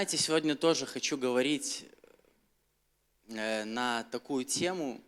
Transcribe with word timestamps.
знаете, 0.00 0.16
сегодня 0.16 0.54
тоже 0.56 0.86
хочу 0.86 1.18
говорить 1.18 1.84
э, 3.28 3.64
на 3.64 4.02
такую 4.04 4.46
тему, 4.46 4.98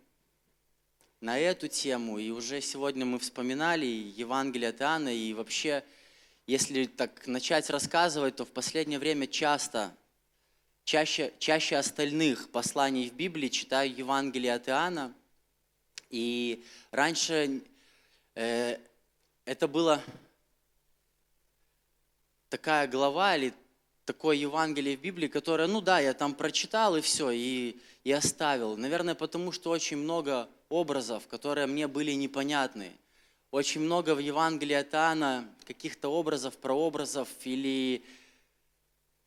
на 1.19 1.39
эту 1.39 1.67
тему. 1.67 2.19
И 2.19 2.29
уже 2.29 2.61
сегодня 2.61 3.03
мы 3.03 3.17
вспоминали 3.17 3.87
Евангелие 3.87 4.69
от 4.69 4.81
Иоанна. 4.81 5.09
И 5.09 5.33
вообще, 5.33 5.83
если 6.45 6.85
так 6.85 7.25
начать 7.25 7.71
рассказывать, 7.71 8.35
то 8.35 8.45
в 8.45 8.51
последнее 8.51 8.99
время 8.99 9.25
часто, 9.25 9.95
чаще, 10.83 11.33
чаще 11.39 11.77
остальных 11.77 12.51
посланий 12.51 13.09
в 13.09 13.13
Библии 13.15 13.47
читаю 13.47 13.91
Евангелие 13.91 14.53
от 14.53 14.69
Иоанна. 14.69 15.11
И 16.11 16.63
раньше 16.91 17.63
э, 18.35 18.77
это 19.45 19.67
было 19.67 20.03
такая 22.49 22.87
глава 22.87 23.35
или 23.35 23.55
такое 24.05 24.35
Евангелие 24.35 24.97
в 24.97 25.01
Библии, 25.01 25.27
которое, 25.27 25.67
ну 25.67 25.81
да, 25.81 25.99
я 25.99 26.13
там 26.13 26.33
прочитал 26.33 26.95
и 26.95 27.01
все, 27.01 27.31
и, 27.31 27.77
и 28.03 28.11
оставил. 28.11 28.77
Наверное, 28.77 29.15
потому 29.15 29.51
что 29.51 29.69
очень 29.69 29.97
много 29.97 30.49
образов, 30.69 31.27
которые 31.27 31.67
мне 31.67 31.87
были 31.87 32.11
непонятны. 32.11 32.91
Очень 33.51 33.81
много 33.81 34.15
в 34.15 34.19
Евангелии 34.19 34.75
от 34.75 34.93
Иоанна 34.93 35.47
каких-то 35.65 36.09
образов, 36.09 36.57
прообразов 36.57 37.27
или 37.43 38.03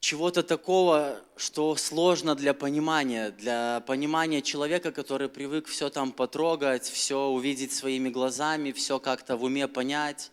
чего-то 0.00 0.42
такого, 0.42 1.20
что 1.36 1.74
сложно 1.76 2.34
для 2.34 2.52
понимания, 2.54 3.30
для 3.30 3.82
понимания 3.86 4.42
человека, 4.42 4.92
который 4.92 5.28
привык 5.28 5.66
все 5.66 5.90
там 5.90 6.12
потрогать, 6.12 6.84
все 6.84 7.26
увидеть 7.26 7.72
своими 7.72 8.08
глазами, 8.08 8.72
все 8.72 8.98
как-то 8.98 9.36
в 9.36 9.44
уме 9.44 9.68
понять. 9.68 10.30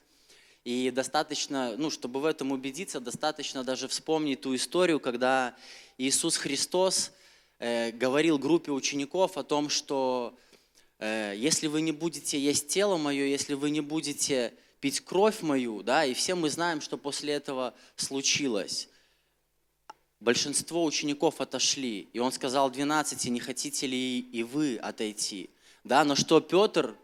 И 0.63 0.91
достаточно, 0.91 1.75
ну, 1.77 1.89
чтобы 1.89 2.21
в 2.21 2.25
этом 2.25 2.51
убедиться, 2.51 3.01
достаточно 3.01 3.63
даже 3.63 3.89
вспомнить 3.89 4.41
ту 4.41 4.55
историю, 4.55 4.99
когда 4.99 5.55
Иисус 5.97 6.37
Христос 6.37 7.11
э, 7.59 7.91
говорил 7.91 8.39
группе 8.39 8.71
учеников 8.71 9.37
о 9.37 9.43
том, 9.43 9.67
что 9.67 10.37
э, 10.99 11.33
если 11.35 11.67
вы 11.67 11.81
не 11.81 11.91
будете 11.91 12.39
есть 12.39 12.69
тело 12.69 12.95
мое, 12.95 13.25
если 13.25 13.55
вы 13.55 13.71
не 13.71 13.81
будете 13.81 14.53
пить 14.79 15.01
кровь 15.01 15.41
мою, 15.41 15.83
да, 15.83 16.05
и 16.05 16.13
все 16.13 16.33
мы 16.35 16.49
знаем, 16.49 16.79
что 16.79 16.97
после 16.97 17.33
этого 17.33 17.73
случилось. 17.97 18.87
Большинство 20.21 20.85
учеников 20.85 21.41
отошли, 21.41 22.07
и 22.13 22.19
он 22.19 22.31
сказал 22.31 22.71
12, 22.71 23.25
не 23.25 23.39
хотите 23.41 23.85
ли 23.85 24.19
и 24.19 24.43
вы 24.43 24.77
отойти? 24.77 25.49
Да, 25.83 26.05
но 26.05 26.15
что 26.15 26.39
Петр 26.39 26.95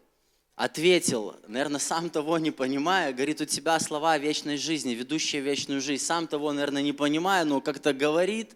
ответил, 0.60 1.36
наверное, 1.46 1.80
сам 1.80 2.10
того 2.10 2.36
не 2.36 2.50
понимая, 2.50 3.14
говорит, 3.14 3.40
у 3.40 3.46
тебя 3.46 3.80
слова 3.80 4.18
вечной 4.18 4.58
жизни, 4.58 4.90
ведущие 4.90 5.40
вечную 5.40 5.80
жизнь. 5.80 6.04
Сам 6.04 6.26
того, 6.26 6.52
наверное, 6.52 6.82
не 6.82 6.92
понимая, 6.92 7.46
но 7.46 7.62
как-то 7.62 7.94
говорит. 7.94 8.54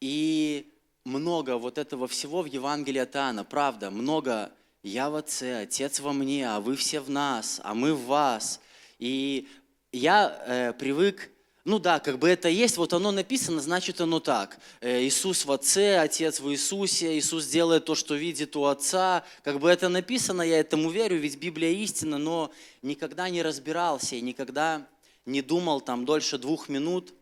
И 0.00 0.74
много 1.04 1.56
вот 1.56 1.78
этого 1.78 2.08
всего 2.08 2.42
в 2.42 2.46
Евангелии 2.46 2.98
от 2.98 3.14
Иоанна, 3.14 3.44
правда, 3.44 3.92
много 3.92 4.50
«Я 4.82 5.08
в 5.08 5.14
Отце, 5.14 5.62
Отец 5.62 6.00
во 6.00 6.12
мне, 6.12 6.50
а 6.50 6.58
вы 6.58 6.74
все 6.74 6.98
в 6.98 7.08
нас, 7.08 7.60
а 7.62 7.72
мы 7.72 7.94
в 7.94 8.06
вас». 8.06 8.60
И 8.98 9.48
я 9.92 10.42
э, 10.46 10.72
привык 10.72 11.30
ну 11.64 11.78
да, 11.78 12.00
как 12.00 12.18
бы 12.18 12.28
это 12.28 12.48
есть, 12.48 12.76
вот 12.76 12.92
оно 12.92 13.12
написано, 13.12 13.60
значит 13.60 14.00
оно 14.00 14.18
так. 14.18 14.58
Э, 14.80 15.00
Иисус 15.04 15.44
в 15.44 15.52
Отце, 15.52 15.98
Отец 15.98 16.40
в 16.40 16.50
Иисусе, 16.50 17.16
Иисус 17.16 17.46
делает 17.46 17.84
то, 17.84 17.94
что 17.94 18.16
видит 18.16 18.56
у 18.56 18.64
Отца. 18.64 19.24
Как 19.44 19.60
бы 19.60 19.70
это 19.70 19.88
написано, 19.88 20.42
я 20.42 20.58
этому 20.58 20.90
верю, 20.90 21.18
ведь 21.18 21.36
Библия 21.38 21.70
истина, 21.70 22.18
но 22.18 22.50
никогда 22.82 23.28
не 23.28 23.42
разбирался 23.42 24.16
и 24.16 24.20
никогда 24.20 24.88
не 25.24 25.40
думал 25.40 25.80
там 25.80 26.04
дольше 26.04 26.36
двух 26.36 26.68
минут 26.68 27.14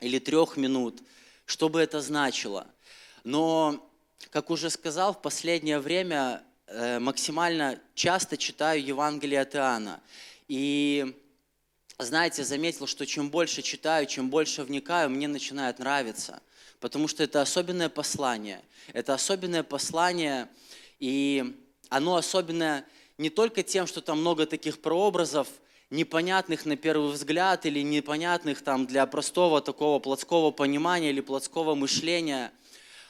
или 0.00 0.18
трех 0.18 0.56
минут, 0.56 1.00
что 1.44 1.68
бы 1.68 1.80
это 1.80 2.00
значило. 2.00 2.66
Но, 3.22 3.88
как 4.30 4.50
уже 4.50 4.70
сказал, 4.70 5.14
в 5.14 5.22
последнее 5.22 5.78
время 5.78 6.42
э, 6.66 6.98
максимально 6.98 7.78
часто 7.94 8.36
читаю 8.36 8.84
Евангелие 8.84 9.40
от 9.40 9.54
Иоанна. 9.54 10.00
И 10.48 11.14
знаете, 12.04 12.44
заметил, 12.44 12.86
что 12.86 13.06
чем 13.06 13.28
больше 13.30 13.62
читаю, 13.62 14.06
чем 14.06 14.30
больше 14.30 14.62
вникаю, 14.62 15.10
мне 15.10 15.26
начинает 15.26 15.78
нравиться. 15.80 16.40
Потому 16.80 17.08
что 17.08 17.24
это 17.24 17.42
особенное 17.42 17.88
послание. 17.88 18.62
Это 18.92 19.14
особенное 19.14 19.64
послание, 19.64 20.48
и 21.00 21.56
оно 21.88 22.16
особенное 22.16 22.84
не 23.18 23.30
только 23.30 23.64
тем, 23.64 23.86
что 23.86 24.00
там 24.00 24.20
много 24.20 24.46
таких 24.46 24.80
прообразов, 24.80 25.48
непонятных 25.90 26.66
на 26.66 26.76
первый 26.76 27.10
взгляд 27.10 27.66
или 27.66 27.80
непонятных 27.80 28.62
там 28.62 28.86
для 28.86 29.06
простого 29.06 29.60
такого 29.60 29.98
плотского 29.98 30.50
понимания 30.50 31.10
или 31.10 31.20
плотского 31.20 31.74
мышления. 31.74 32.52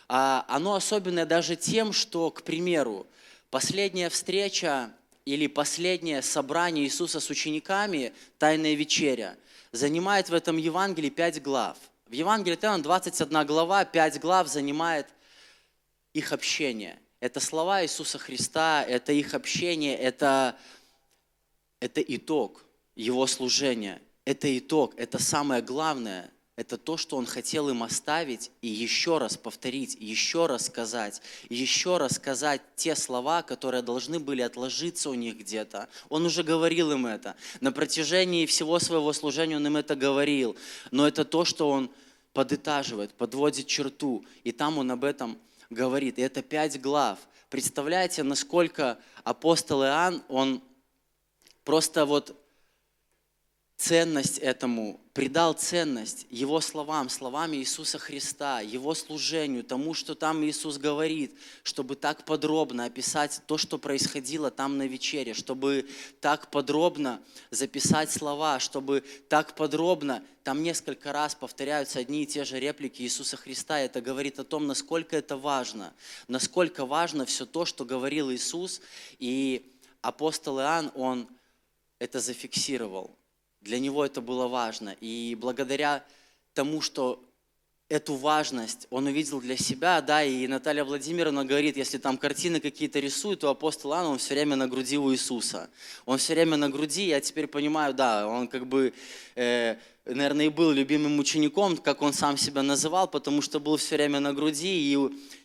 А 0.09 0.47
оно 0.49 0.75
особенное 0.75 1.27
даже 1.27 1.57
тем, 1.57 1.93
что, 1.93 2.31
к 2.31 2.43
примеру, 2.43 3.07
последняя 3.51 4.09
встреча 4.09 4.95
или 5.29 5.47
последнее 5.47 6.23
собрание 6.23 6.87
Иисуса 6.87 7.21
с 7.21 7.29
учениками, 7.29 8.15
Тайная 8.39 8.73
вечеря, 8.73 9.37
занимает 9.73 10.31
в 10.31 10.35
этом 10.35 10.57
Евангелии 10.57 11.11
пять 11.11 11.43
глав. 11.43 11.77
В 12.07 12.13
Евангелии 12.13 12.57
Тайна 12.57 12.83
21 12.83 13.47
глава, 13.47 13.85
пять 13.85 14.19
глав 14.19 14.49
занимает 14.49 15.07
их 16.15 16.33
общение. 16.33 16.99
Это 17.21 17.41
слова 17.41 17.83
Иисуса 17.83 18.17
Христа, 18.17 18.83
это 18.83 19.13
их 19.13 19.35
общение, 19.35 19.99
это, 19.99 20.57
это 21.79 22.01
итог 22.01 22.65
Его 22.97 23.27
служения. 23.27 24.01
Это 24.25 24.57
итог, 24.59 24.95
это 24.97 25.19
самое 25.19 25.61
главное– 25.61 26.31
это 26.59 26.77
то, 26.77 26.97
что 26.97 27.17
Он 27.17 27.25
хотел 27.25 27.69
им 27.69 27.85
оставить 27.85 28.51
и 28.63 28.67
еще 28.67 29.19
раз 29.19 29.37
повторить, 29.37 29.97
еще 30.01 30.47
раз 30.47 30.67
сказать, 30.67 31.23
еще 31.49 31.99
раз 31.99 32.17
сказать 32.17 32.61
те 32.75 32.97
слова, 32.97 33.43
которые 33.43 33.81
должны 33.81 34.19
были 34.19 34.43
отложиться 34.43 35.09
у 35.09 35.15
них 35.15 35.39
где-то. 35.39 35.89
Он 36.09 36.27
уже 36.27 36.43
говорил 36.43 36.91
им 36.91 37.07
это. 37.07 37.37
На 37.61 37.71
протяжении 37.71 38.45
всего 38.45 38.81
своего 38.81 39.13
служения 39.13 39.55
Он 39.55 39.69
им 39.69 39.77
это 39.77 39.95
говорил. 39.95 40.57
Но 40.91 41.07
это 41.07 41.25
то, 41.25 41.45
что 41.45 41.71
Он 41.71 41.93
подытаживает, 42.33 43.15
подводит 43.15 43.69
черту. 43.69 44.25
И 44.43 44.51
там 44.51 44.79
Он 44.79 44.91
об 44.91 45.05
этом 45.05 45.39
говорит. 45.71 46.19
И 46.19 46.23
это 46.23 46.43
пять 46.43 46.81
глав. 46.81 47.21
Представляете, 47.51 48.25
насколько 48.25 48.99
апостол 49.23 49.85
Иоанн, 49.85 50.25
он 50.27 50.61
просто 51.63 52.05
вот 52.05 52.37
ценность 53.79 54.39
этому, 54.39 55.01
придал 55.15 55.53
ценность 55.53 56.27
Его 56.31 56.61
словам, 56.61 57.09
словам 57.09 57.55
Иисуса 57.55 57.97
Христа, 57.99 58.61
Его 58.61 58.93
служению, 58.93 59.63
тому, 59.63 59.95
что 59.95 60.17
там 60.17 60.45
Иисус 60.45 60.79
говорит, 60.79 61.33
чтобы 61.63 61.95
так 61.95 62.25
подробно 62.25 62.87
описать 62.87 63.41
то, 63.47 63.57
что 63.57 63.79
происходило 63.79 64.51
там 64.51 64.79
на 64.79 64.89
вечере, 64.89 65.33
чтобы 65.33 65.89
так 66.21 66.51
подробно 66.51 67.23
записать 67.51 68.11
слова, 68.11 68.59
чтобы 68.59 69.05
так 69.29 69.55
подробно, 69.55 70.25
там 70.43 70.65
несколько 70.65 71.13
раз 71.13 71.37
повторяются 71.37 72.01
одни 72.01 72.25
и 72.25 72.27
те 72.27 72.45
же 72.45 72.59
реплики 72.59 73.03
Иисуса 73.03 73.37
Христа, 73.37 73.79
это 73.79 74.01
говорит 74.01 74.41
о 74.41 74.45
том, 74.45 74.67
насколько 74.67 75.17
это 75.17 75.37
важно, 75.37 75.95
насколько 76.27 76.85
важно 76.85 77.27
все 77.27 77.47
то, 77.47 77.65
что 77.65 77.85
говорил 77.85 78.33
Иисус, 78.33 78.81
и 79.21 79.71
апостол 80.03 80.59
Иоанн, 80.59 80.91
он 80.97 81.29
это 82.01 82.19
зафиксировал. 82.19 83.18
Для 83.61 83.79
него 83.79 84.05
это 84.05 84.21
было 84.21 84.49
важно. 84.49 84.97
И 85.01 85.37
благодаря 85.39 86.05
тому, 86.55 86.81
что 86.81 87.23
эту 87.89 88.15
важность 88.15 88.87
он 88.91 89.07
увидел 89.07 89.41
для 89.41 89.57
себя, 89.57 90.01
да, 90.03 90.23
и 90.23 90.47
Наталья 90.47 90.85
Владимировна 90.85 91.45
говорит, 91.45 91.77
если 91.77 91.97
там 91.97 92.19
картины 92.19 92.61
какие-то 92.61 92.99
рисует, 93.01 93.41
то 93.41 93.49
апостол 93.49 93.93
Иоанн, 93.93 94.07
он 94.07 94.19
все 94.19 94.35
время 94.35 94.57
на 94.57 94.69
груди 94.69 94.99
у 94.99 95.11
Иисуса. 95.13 95.71
Он 96.05 96.19
все 96.19 96.35
время 96.35 96.57
на 96.57 96.69
груди, 96.69 97.07
я 97.07 97.21
теперь 97.21 97.47
понимаю, 97.47 97.95
да, 97.95 98.29
он 98.29 98.47
как 98.47 98.67
бы, 98.67 98.93
э, 99.37 99.77
наверное, 100.05 100.47
и 100.47 100.51
был 100.51 100.71
любимым 100.71 101.19
учеником, 101.19 101.79
как 101.79 102.03
он 102.03 102.13
сам 102.13 102.37
себя 102.37 102.63
называл, 102.63 103.09
потому 103.09 103.41
что 103.41 103.59
был 103.59 103.79
все 103.79 103.97
время 103.97 104.21
на 104.21 104.35
груди, 104.35 104.93
и 104.93 104.99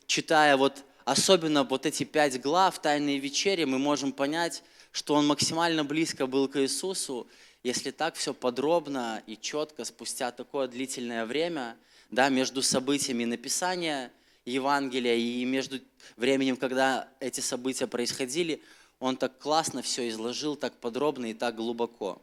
читая 0.05 0.57
вот 0.57 0.83
особенно 1.05 1.63
вот 1.63 1.85
эти 1.85 2.03
пять 2.03 2.41
глав 2.41 2.81
Тайной 2.81 3.19
вечери, 3.19 3.63
мы 3.63 3.77
можем 3.77 4.11
понять, 4.11 4.63
что 4.91 5.15
он 5.15 5.27
максимально 5.27 5.85
близко 5.85 6.27
был 6.27 6.49
к 6.49 6.59
Иисусу, 6.59 7.27
если 7.63 7.91
так 7.91 8.15
все 8.15 8.33
подробно 8.33 9.23
и 9.25 9.37
четко, 9.37 9.85
спустя 9.85 10.31
такое 10.31 10.67
длительное 10.67 11.25
время, 11.25 11.77
да, 12.11 12.27
между 12.29 12.61
событиями 12.61 13.23
написания 13.23 14.11
Евангелия 14.45 15.15
и 15.15 15.45
между 15.45 15.79
временем, 16.17 16.57
когда 16.57 17.07
эти 17.21 17.39
события 17.39 17.87
происходили, 17.87 18.61
он 18.99 19.15
так 19.15 19.39
классно 19.39 19.81
все 19.81 20.09
изложил, 20.09 20.57
так 20.57 20.73
подробно 20.73 21.31
и 21.31 21.33
так 21.33 21.55
глубоко. 21.55 22.21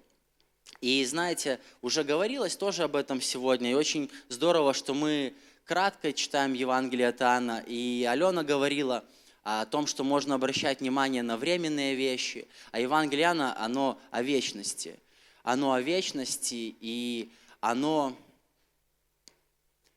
И 0.83 1.05
знаете, 1.07 1.59
уже 1.81 2.05
говорилось 2.05 2.57
тоже 2.57 2.85
об 2.85 2.95
этом 2.95 3.21
сегодня, 3.23 3.71
и 3.71 3.75
очень 3.75 4.11
здорово, 4.29 4.75
что 4.75 4.93
мы 4.93 5.35
кратко 5.65 6.13
читаем 6.13 6.53
Евангелие 6.53 7.09
от 7.09 7.23
Иоанна, 7.23 7.65
и 7.67 8.07
Алена 8.09 8.45
говорила 8.45 9.05
о 9.43 9.65
том, 9.65 9.87
что 9.87 10.05
можно 10.05 10.35
обращать 10.35 10.81
внимание 10.81 11.23
на 11.23 11.39
временные 11.39 11.95
вещи, 11.95 12.47
а 12.73 12.81
Евангелие 12.81 13.25
Иоанна, 13.25 13.59
оно 13.59 13.99
о 14.11 14.23
вечности– 14.23 14.99
оно 15.43 15.73
о 15.73 15.81
вечности, 15.81 16.77
и 16.81 17.33
оно 17.61 18.17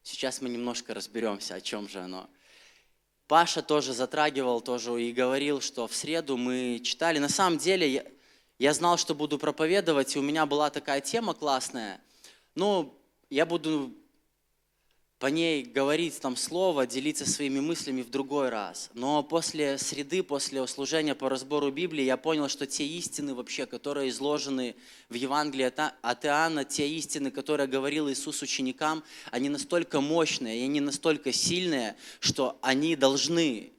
Сейчас 0.04 0.42
мы 0.42 0.50
немножко 0.50 0.94
разберемся, 0.94 1.56
о 1.56 1.62
чем 1.62 1.88
же 1.88 2.00
оно. 2.00 2.30
Паша 3.28 3.62
тоже 3.62 3.94
затрагивал 3.94 4.60
тоже 4.60 5.02
и 5.02 5.14
говорил, 5.14 5.62
что 5.62 5.88
в 5.88 5.96
среду 5.96 6.36
мы 6.36 6.82
читали. 6.84 7.20
На 7.20 7.30
самом 7.30 7.58
деле 7.58 7.90
я, 7.90 8.06
я 8.60 8.74
знал, 8.74 8.98
что 8.98 9.16
буду 9.16 9.40
проповедовать, 9.40 10.16
и 10.16 10.20
у 10.20 10.22
меня 10.22 10.46
была 10.46 10.70
такая 10.70 11.00
тема 11.00 11.34
классная. 11.34 12.02
Ну, 12.54 12.94
я 13.30 13.46
буду 13.46 13.96
по 15.24 15.28
ней 15.28 15.64
говорить 15.64 16.20
там 16.20 16.36
слово, 16.36 16.86
делиться 16.86 17.26
своими 17.26 17.62
мыслями 17.62 18.02
в 18.02 18.10
другой 18.10 18.50
раз. 18.50 18.90
Но 18.94 19.24
после 19.24 19.78
среды, 19.78 20.22
после 20.22 20.68
служения 20.68 21.16
по 21.16 21.30
разбору 21.30 21.72
Библии, 21.72 22.04
я 22.04 22.18
понял, 22.18 22.50
что 22.50 22.68
те 22.68 22.86
истины 22.86 23.34
вообще, 23.34 23.66
которые 23.66 24.10
изложены 24.10 24.76
в 25.08 25.14
Евангелии 25.14 25.72
от 26.02 26.26
Иоанна, 26.26 26.66
те 26.66 26.90
истины, 26.90 27.32
которые 27.32 27.68
говорил 27.68 28.10
Иисус 28.10 28.42
ученикам, 28.42 29.02
они 29.32 29.48
настолько 29.48 30.02
мощные, 30.02 30.60
и 30.60 30.66
они 30.66 30.82
настолько 30.82 31.32
сильные, 31.32 31.96
что 32.20 32.60
они 32.62 32.98
должны 32.98 33.72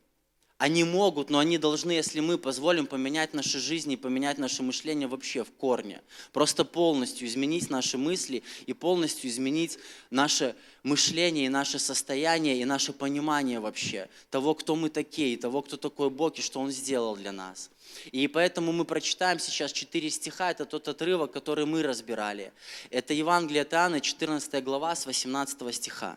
они 0.57 0.85
могут, 0.85 1.31
но 1.31 1.41
они 1.41 1.59
должны, 1.59 1.93
если 1.93 2.21
мы 2.21 2.39
позволим 2.39 2.87
поменять 2.87 3.35
наши 3.35 3.59
жизни, 3.59 3.97
поменять 3.97 4.39
наше 4.39 4.63
мышление 4.63 5.09
вообще 5.09 5.43
в 5.43 5.51
корне. 5.51 6.01
Просто 6.33 6.65
полностью 6.65 7.27
изменить 7.27 7.71
наши 7.71 7.99
мысли 7.99 8.45
и 8.67 8.73
полностью 8.73 9.29
изменить 9.31 9.79
наше 10.11 10.55
мышление 10.85 11.47
и 11.47 11.49
наше 11.49 11.81
состояние 11.81 12.61
и 12.61 12.65
наше 12.65 12.93
понимание 12.93 13.59
вообще 13.59 14.09
того, 14.31 14.55
кто 14.55 14.77
мы 14.77 14.91
такие, 14.91 15.37
того, 15.37 15.61
кто 15.61 15.77
такой 15.77 16.09
Бог 16.09 16.39
и 16.39 16.43
что 16.43 16.61
Он 16.61 16.71
сделал 16.71 17.17
для 17.17 17.33
нас. 17.33 17.71
И 18.13 18.29
поэтому 18.29 18.73
мы 18.73 18.85
прочитаем 18.85 19.41
сейчас 19.41 19.73
четыре 19.73 20.09
стиха, 20.09 20.53
это 20.53 20.67
тот 20.67 20.87
отрывок, 20.87 21.33
который 21.33 21.67
мы 21.67 21.83
разбирали. 21.83 22.53
Это 22.91 23.13
Евангелие 23.13 23.63
от 23.63 23.73
Иоанна, 23.73 24.01
14 24.01 24.63
глава, 24.63 24.95
с 24.95 25.07
18 25.07 25.75
стиха. 25.75 26.17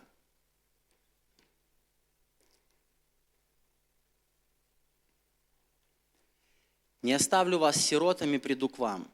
Не 7.01 7.13
оставлю 7.13 7.59
вас 7.59 7.77
сиротами, 7.77 8.37
приду 8.37 8.69
к 8.69 8.79
вам. 8.79 9.07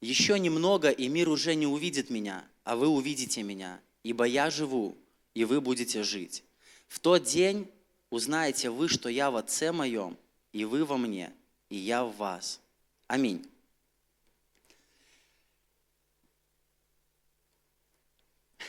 Еще 0.00 0.38
немного, 0.38 0.90
и 0.90 1.08
мир 1.08 1.28
уже 1.28 1.54
не 1.54 1.66
увидит 1.66 2.10
меня, 2.10 2.44
а 2.64 2.76
вы 2.76 2.88
увидите 2.88 3.42
меня, 3.42 3.80
ибо 4.02 4.24
я 4.24 4.50
живу, 4.50 4.96
и 5.34 5.44
вы 5.44 5.60
будете 5.60 6.02
жить. 6.02 6.44
В 6.88 7.00
тот 7.00 7.24
день 7.24 7.70
узнаете 8.10 8.70
вы, 8.70 8.88
что 8.88 9.08
я 9.08 9.30
в 9.30 9.36
Отце 9.36 9.72
моем, 9.72 10.16
и 10.52 10.64
вы 10.64 10.84
во 10.84 10.96
мне, 10.96 11.32
и 11.68 11.76
я 11.76 12.04
в 12.04 12.16
вас. 12.16 12.60
Аминь. 13.06 13.48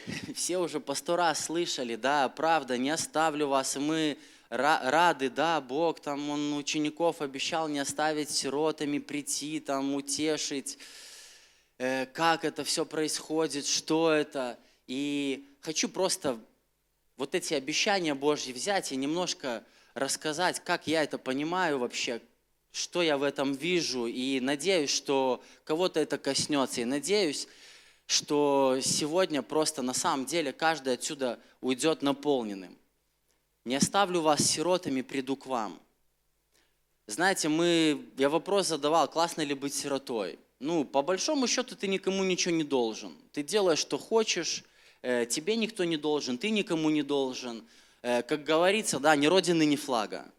Все 0.36 0.57
уже 0.57 0.80
по 0.80 0.94
сто 0.94 1.16
раз 1.16 1.45
слышали, 1.45 1.95
да, 1.95 2.30
правда, 2.30 2.78
не 2.78 2.90
оставлю 2.90 3.48
вас, 3.48 3.75
и 3.75 3.80
мы 3.80 4.18
рады, 4.49 5.29
да, 5.29 5.61
Бог, 5.61 5.99
там 5.99 6.29
Он 6.29 6.53
учеников 6.53 7.21
обещал 7.21 7.67
не 7.67 7.79
оставить 7.79 8.29
сиротами, 8.29 8.99
прийти, 8.99 9.59
там, 9.59 9.95
утешить, 9.95 10.77
э, 11.77 12.05
как 12.07 12.45
это 12.45 12.63
все 12.63 12.85
происходит, 12.85 13.65
что 13.65 14.11
это. 14.11 14.57
И 14.88 15.45
хочу 15.61 15.89
просто 15.89 16.39
вот 17.17 17.35
эти 17.35 17.53
обещания 17.53 18.13
Божьи 18.13 18.53
взять 18.53 18.91
и 18.91 18.95
немножко 18.95 19.63
рассказать, 19.94 20.61
как 20.63 20.88
я 20.88 21.03
это 21.03 21.17
понимаю 21.17 21.79
вообще, 21.79 22.21
что 22.71 23.01
я 23.01 23.17
в 23.17 23.23
этом 23.23 23.53
вижу, 23.53 24.05
и 24.05 24.39
надеюсь, 24.39 24.91
что 24.91 25.44
кого-то 25.63 25.99
это 25.99 26.17
коснется, 26.17 26.81
и 26.81 26.85
надеюсь, 26.85 27.47
что 28.05 28.79
сегодня 28.81 29.41
просто 29.41 29.81
на 29.81 29.94
самом 29.94 30.25
деле 30.25 30.53
каждый 30.53 30.94
отсюда 30.94 31.39
уйдет 31.59 32.01
наполненным. 32.01 32.77
Не 33.68 33.75
оставлю 33.75 34.22
вас 34.22 34.46
сиротами, 34.46 35.02
приду 35.02 35.36
к 35.36 35.46
вам. 35.46 35.78
Знаете, 37.06 37.50
мы, 37.50 38.02
я 38.18 38.30
вопрос 38.30 38.68
задавал, 38.68 39.10
классно 39.10 39.42
ли 39.42 39.54
быть 39.54 39.74
сиротой. 39.74 40.40
Ну, 40.60 40.86
по 40.86 41.02
большому 41.02 41.48
счету 41.48 41.75
ты 41.75 41.90
никому 41.90 42.24
ничего 42.24 42.56
не 42.56 42.64
должен. 42.64 43.14
Ты 43.34 43.44
делаешь, 43.44 43.80
что 43.80 43.98
хочешь, 43.98 44.64
э, 45.02 45.25
тебе 45.25 45.58
никто 45.58 45.84
не 45.84 45.98
должен, 45.98 46.38
ты 46.38 46.50
никому 46.50 46.90
не 46.90 47.04
должен. 47.04 47.62
Э, 48.04 48.24
как 48.24 48.46
говорится, 48.46 49.02
да, 49.02 49.18
ни 49.18 49.25
родины, 49.25 49.66
ни 49.66 49.75
флага. 49.75 50.31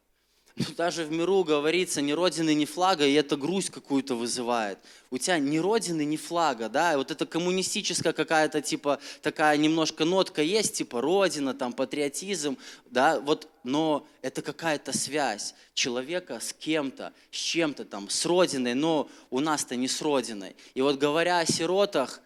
Даже 0.77 1.05
в 1.05 1.13
миру 1.13 1.45
говорится, 1.45 2.01
ни 2.01 2.13
родины, 2.13 2.55
ни 2.55 2.65
флага, 2.65 3.07
и 3.07 3.13
это 3.13 3.37
грусть 3.37 3.71
какую-то 3.71 4.15
вызывает. 4.15 4.79
У 5.11 5.19
тебя 5.19 5.39
ни 5.39 5.59
родины, 5.59 6.05
ни 6.05 6.17
флага, 6.17 6.69
да, 6.69 6.93
и 6.93 6.97
вот 6.97 7.11
это 7.11 7.27
коммунистическая 7.27 8.13
какая-то, 8.13 8.61
типа, 8.61 8.99
такая 9.23 9.57
немножко 9.57 10.05
нотка 10.05 10.43
есть, 10.43 10.75
типа, 10.75 11.01
родина, 11.01 11.55
там, 11.55 11.73
патриотизм, 11.73 12.59
да, 12.87 13.21
вот, 13.21 13.49
но 13.63 14.07
это 14.23 14.43
какая-то 14.43 14.97
связь 14.97 15.55
человека 15.75 16.41
с 16.41 16.53
кем-то, 16.53 17.13
с 17.31 17.37
чем-то 17.37 17.85
там, 17.85 18.11
с 18.11 18.27
родиной, 18.27 18.75
но 18.75 19.09
у 19.31 19.41
нас-то 19.41 19.77
не 19.77 19.89
с 19.89 20.03
родиной. 20.03 20.57
И 20.75 20.83
вот 20.83 20.99
говоря 20.99 21.39
о 21.39 21.47
сиротах, 21.47 22.21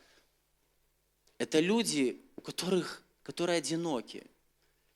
это 1.38 1.60
люди, 1.60 2.20
у 2.36 2.40
которых, 2.40 3.02
которые 3.22 3.58
одиноки, 3.58 4.24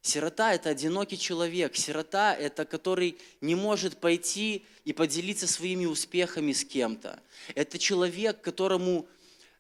Сирота– 0.07 0.55
это 0.55 0.71
одинокий 0.71 1.19
человек. 1.19 1.75
Сирота– 1.75 2.33
это 2.39 2.65
который 2.65 3.19
не 3.41 3.57
может 3.57 3.97
пойти 3.97 4.65
и 4.85 4.93
поделиться 4.93 5.49
своими 5.49 5.85
успехами 5.85 6.53
с 6.53 6.65
кем-то. 6.65 7.19
Это 7.57 7.77
человек, 7.77 8.41
которому, 8.41 9.09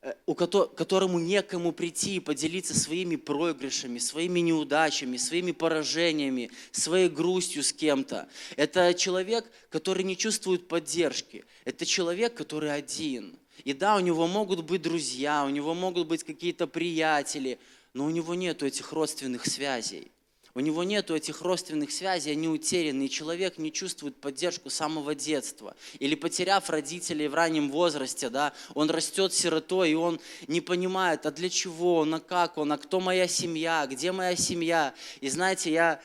э, 0.03 0.15
у 0.25 0.37
которому 0.37 1.19
некому 1.19 1.73
прийти 1.73 2.17
и 2.17 2.21
поделиться 2.21 2.79
своими 2.79 3.17
проигрышами, 3.17 3.99
своими 3.99 4.39
неудачами, 4.39 5.17
своими 5.17 5.51
поражениями, 5.51 6.53
своей 6.71 7.09
грустью 7.09 7.65
с 7.65 7.73
кем-то. 7.73 8.29
Это 8.55 8.95
человек, 8.95 9.51
который 9.69 10.05
не 10.05 10.17
чувствует 10.17 10.69
поддержки. 10.69 11.45
Это 11.65 11.85
человек, 11.85 12.35
который 12.35 12.73
один. 12.73 13.37
И 13.65 13.73
да, 13.73 13.97
у 13.97 14.01
него 14.01 14.29
могут 14.29 14.63
быть 14.63 14.83
друзья, 14.83 15.45
у 15.45 15.49
него 15.49 15.75
могут 15.75 16.07
быть 16.07 16.23
какие-то 16.23 16.69
приятели, 16.69 17.59
но 17.95 18.05
у 18.05 18.11
него 18.11 18.37
нет 18.37 18.63
этих 18.63 18.93
родственных 18.93 19.47
связей. 19.47 20.13
У 20.56 20.61
него 20.61 20.85
нет 20.85 21.11
этих 21.11 21.43
родственных 21.43 21.92
связей, 21.92 22.31
они 22.31 22.49
утеряны, 22.49 23.04
и 23.04 23.11
человек 23.11 23.59
не 23.59 23.71
чувствует 23.71 24.16
поддержку 24.16 24.71
самого 24.71 25.14
детства. 25.14 25.76
Или 25.99 26.14
потеряв 26.14 26.71
родителей 26.71 27.28
в 27.28 27.35
раннем 27.35 27.71
возрасте, 27.71 28.31
да, 28.31 28.54
он 28.73 28.88
растет 28.88 29.35
сиротой, 29.35 29.90
и 29.90 29.95
он 29.95 30.19
не 30.47 30.62
понимает, 30.62 31.26
а 31.26 31.31
для 31.31 31.50
чего 31.50 31.97
он, 31.97 32.14
а 32.14 32.21
как 32.21 32.57
он, 32.57 32.73
а 32.73 32.78
кто 32.78 33.00
моя 33.00 33.28
семья, 33.28 33.87
где 33.87 34.12
моя 34.12 34.35
семья. 34.35 34.95
И 35.21 35.28
знаете, 35.28 35.71
я 35.71 36.00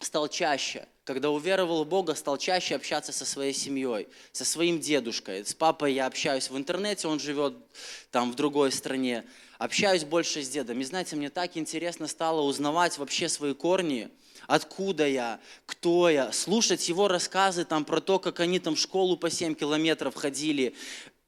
стал 0.00 0.28
чаще, 0.28 0.86
когда 1.04 1.30
уверовал 1.30 1.84
в 1.84 1.88
Бога, 1.88 2.14
стал 2.14 2.36
чаще 2.36 2.74
общаться 2.74 3.10
со 3.10 3.24
своей 3.24 3.54
семьей, 3.54 4.06
со 4.32 4.44
своим 4.44 4.80
дедушкой. 4.80 5.46
С 5.46 5.54
папой 5.54 5.94
я 5.94 6.04
общаюсь 6.04 6.50
в 6.50 6.58
интернете, 6.58 7.08
он 7.08 7.20
живет 7.20 7.54
там 8.10 8.32
в 8.32 8.34
другой 8.34 8.70
стране 8.70 9.24
общаюсь 9.62 10.04
больше 10.04 10.42
с 10.42 10.48
дедом. 10.48 10.80
И 10.80 10.84
знаете, 10.84 11.16
мне 11.16 11.30
так 11.30 11.56
интересно 11.56 12.08
стало 12.08 12.42
узнавать 12.42 12.98
вообще 12.98 13.28
свои 13.28 13.54
корни, 13.54 14.10
откуда 14.46 15.06
я, 15.06 15.40
кто 15.66 16.08
я, 16.08 16.32
слушать 16.32 16.88
его 16.88 17.08
рассказы 17.08 17.64
там 17.64 17.84
про 17.84 18.00
то, 18.00 18.18
как 18.18 18.40
они 18.40 18.58
там 18.58 18.74
в 18.74 18.78
школу 18.78 19.16
по 19.16 19.30
7 19.30 19.54
километров 19.54 20.14
ходили. 20.14 20.74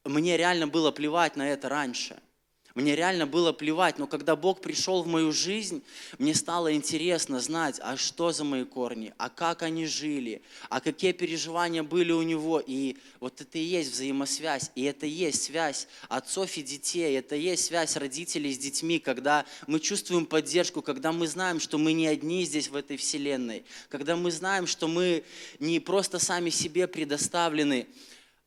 Мне 0.05 0.37
реально 0.37 0.67
было 0.67 0.91
плевать 0.91 1.37
на 1.37 1.49
это 1.49 1.69
раньше. 1.69 2.21
Мне 2.75 2.97
реально 2.97 3.25
было 3.29 3.53
плевать, 3.53 4.01
но 4.01 4.09
когда 4.09 4.35
Бог 4.35 4.61
пришел 4.61 5.05
в 5.05 5.07
мою 5.07 5.31
жизнь, 5.31 5.85
мне 6.19 6.35
стало 6.35 6.75
интересно 6.75 7.39
знать, 7.39 7.79
а 7.81 7.97
что 7.97 8.33
за 8.33 8.43
мои 8.43 8.65
корни, 8.65 9.15
а 9.17 9.29
как 9.29 9.63
они 9.63 9.87
жили, 9.87 10.43
а 10.71 10.81
какие 10.81 11.13
переживания 11.13 11.85
были 11.85 12.11
у 12.11 12.23
него. 12.23 12.61
И 12.67 12.97
вот 13.21 13.41
это 13.41 13.59
и 13.59 13.63
есть 13.63 13.93
взаимосвязь, 13.93 14.73
и 14.75 14.83
это 14.83 15.07
и 15.07 15.11
есть 15.11 15.45
связь 15.45 15.87
отцов 16.09 16.57
и 16.57 16.65
детей, 16.65 17.17
это 17.17 17.37
и 17.37 17.43
есть 17.43 17.67
связь 17.67 17.95
родителей 17.95 18.53
с 18.53 18.59
детьми, 18.59 18.99
когда 18.99 19.47
мы 19.69 19.79
чувствуем 19.79 20.27
поддержку, 20.27 20.83
когда 20.83 21.13
мы 21.13 21.29
знаем, 21.29 21.61
что 21.61 21.79
мы 21.79 21.93
не 21.93 22.09
одни 22.09 22.45
здесь 22.45 22.67
в 22.67 22.75
этой 22.75 22.97
вселенной, 22.97 23.65
когда 23.89 24.17
мы 24.17 24.33
знаем, 24.33 24.67
что 24.67 24.89
мы 24.89 25.23
не 25.61 25.79
просто 25.79 26.19
сами 26.19 26.51
себе 26.51 26.89
предоставлены, 26.89 27.87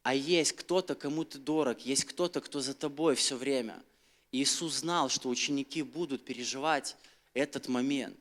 а 0.03 0.13
есть 0.13 0.51
кто-то, 0.51 0.95
кому 0.95 1.23
ты 1.23 1.37
дорог, 1.37 1.79
есть 1.79 2.03
кто-то, 2.03 2.41
кто 2.41 2.59
за 2.59 2.73
тобой 2.73 3.15
все 3.15 3.37
время– 3.37 3.81
Иисус 4.37 4.75
знал, 4.75 5.09
что 5.09 5.29
ученики 5.29 5.81
будут 5.81 6.23
переживать 6.23 6.95
этот 7.33 7.67
момент. 7.67 8.17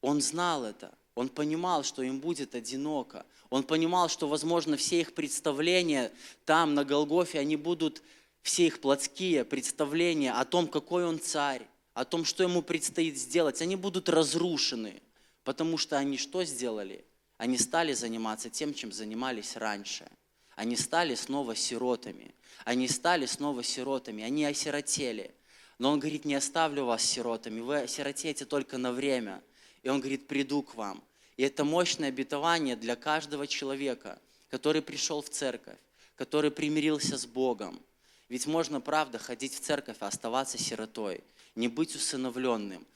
Он 0.00 0.20
знал 0.20 0.64
это. 0.64 0.94
Он 1.14 1.28
понимал, 1.28 1.84
что 1.84 2.02
им 2.02 2.20
будет 2.20 2.54
одиноко. 2.54 3.26
Он 3.50 3.64
понимал, 3.64 4.08
что, 4.08 4.28
возможно, 4.28 4.76
все 4.76 5.00
их 5.00 5.14
представления 5.14 6.10
там, 6.44 6.74
на 6.74 6.84
Голгофе, 6.84 7.38
они 7.38 7.56
будут, 7.56 8.02
все 8.42 8.66
их 8.66 8.80
плотские 8.80 9.44
представления 9.44 10.32
о 10.32 10.44
том, 10.44 10.66
какой 10.66 11.04
он 11.04 11.20
царь, 11.20 11.66
о 11.94 12.04
том, 12.04 12.24
что 12.24 12.42
ему 12.42 12.62
предстоит 12.62 13.18
сделать, 13.18 13.60
они 13.60 13.76
будут 13.76 14.08
разрушены, 14.08 15.02
потому 15.44 15.76
что 15.76 15.98
они 15.98 16.16
что 16.16 16.44
сделали? 16.44 17.04
Они 17.36 17.58
стали 17.58 17.92
заниматься 17.92 18.48
тем, 18.48 18.72
чем 18.72 18.92
занимались 18.92 19.56
раньше. 19.56 20.06
Они 20.54 20.76
стали 20.76 21.14
снова 21.14 21.54
сиротами. 21.56 22.34
Они 22.64 22.88
стали 22.88 23.26
снова 23.26 23.62
сиротами, 23.62 24.22
они 24.22 24.44
осиротели. 24.44 25.34
Но 25.78 25.90
Он 25.90 25.98
говорит, 25.98 26.24
не 26.24 26.34
оставлю 26.34 26.84
вас 26.84 27.02
сиротами, 27.02 27.60
вы 27.60 27.86
сиротеете 27.88 28.44
только 28.44 28.78
на 28.78 28.92
время. 28.92 29.42
И 29.82 29.88
Он 29.88 30.00
говорит, 30.00 30.28
приду 30.28 30.62
к 30.62 30.74
вам. 30.74 31.02
И 31.36 31.42
это 31.42 31.64
мощное 31.64 32.08
обетование 32.08 32.76
для 32.76 32.94
каждого 32.94 33.46
человека, 33.46 34.20
который 34.50 34.82
пришел 34.82 35.22
в 35.22 35.30
церковь, 35.30 35.78
который 36.14 36.50
примирился 36.50 37.16
с 37.16 37.26
Богом. 37.26 37.80
Ведь 38.28 38.46
можно, 38.46 38.80
правда, 38.80 39.18
ходить 39.18 39.54
в 39.54 39.60
церковь, 39.60 39.96
а 40.00 40.06
оставаться 40.06 40.56
сиротой, 40.56 41.22
не 41.54 41.68
быть 41.68 41.94
усыновленным, 41.94 42.86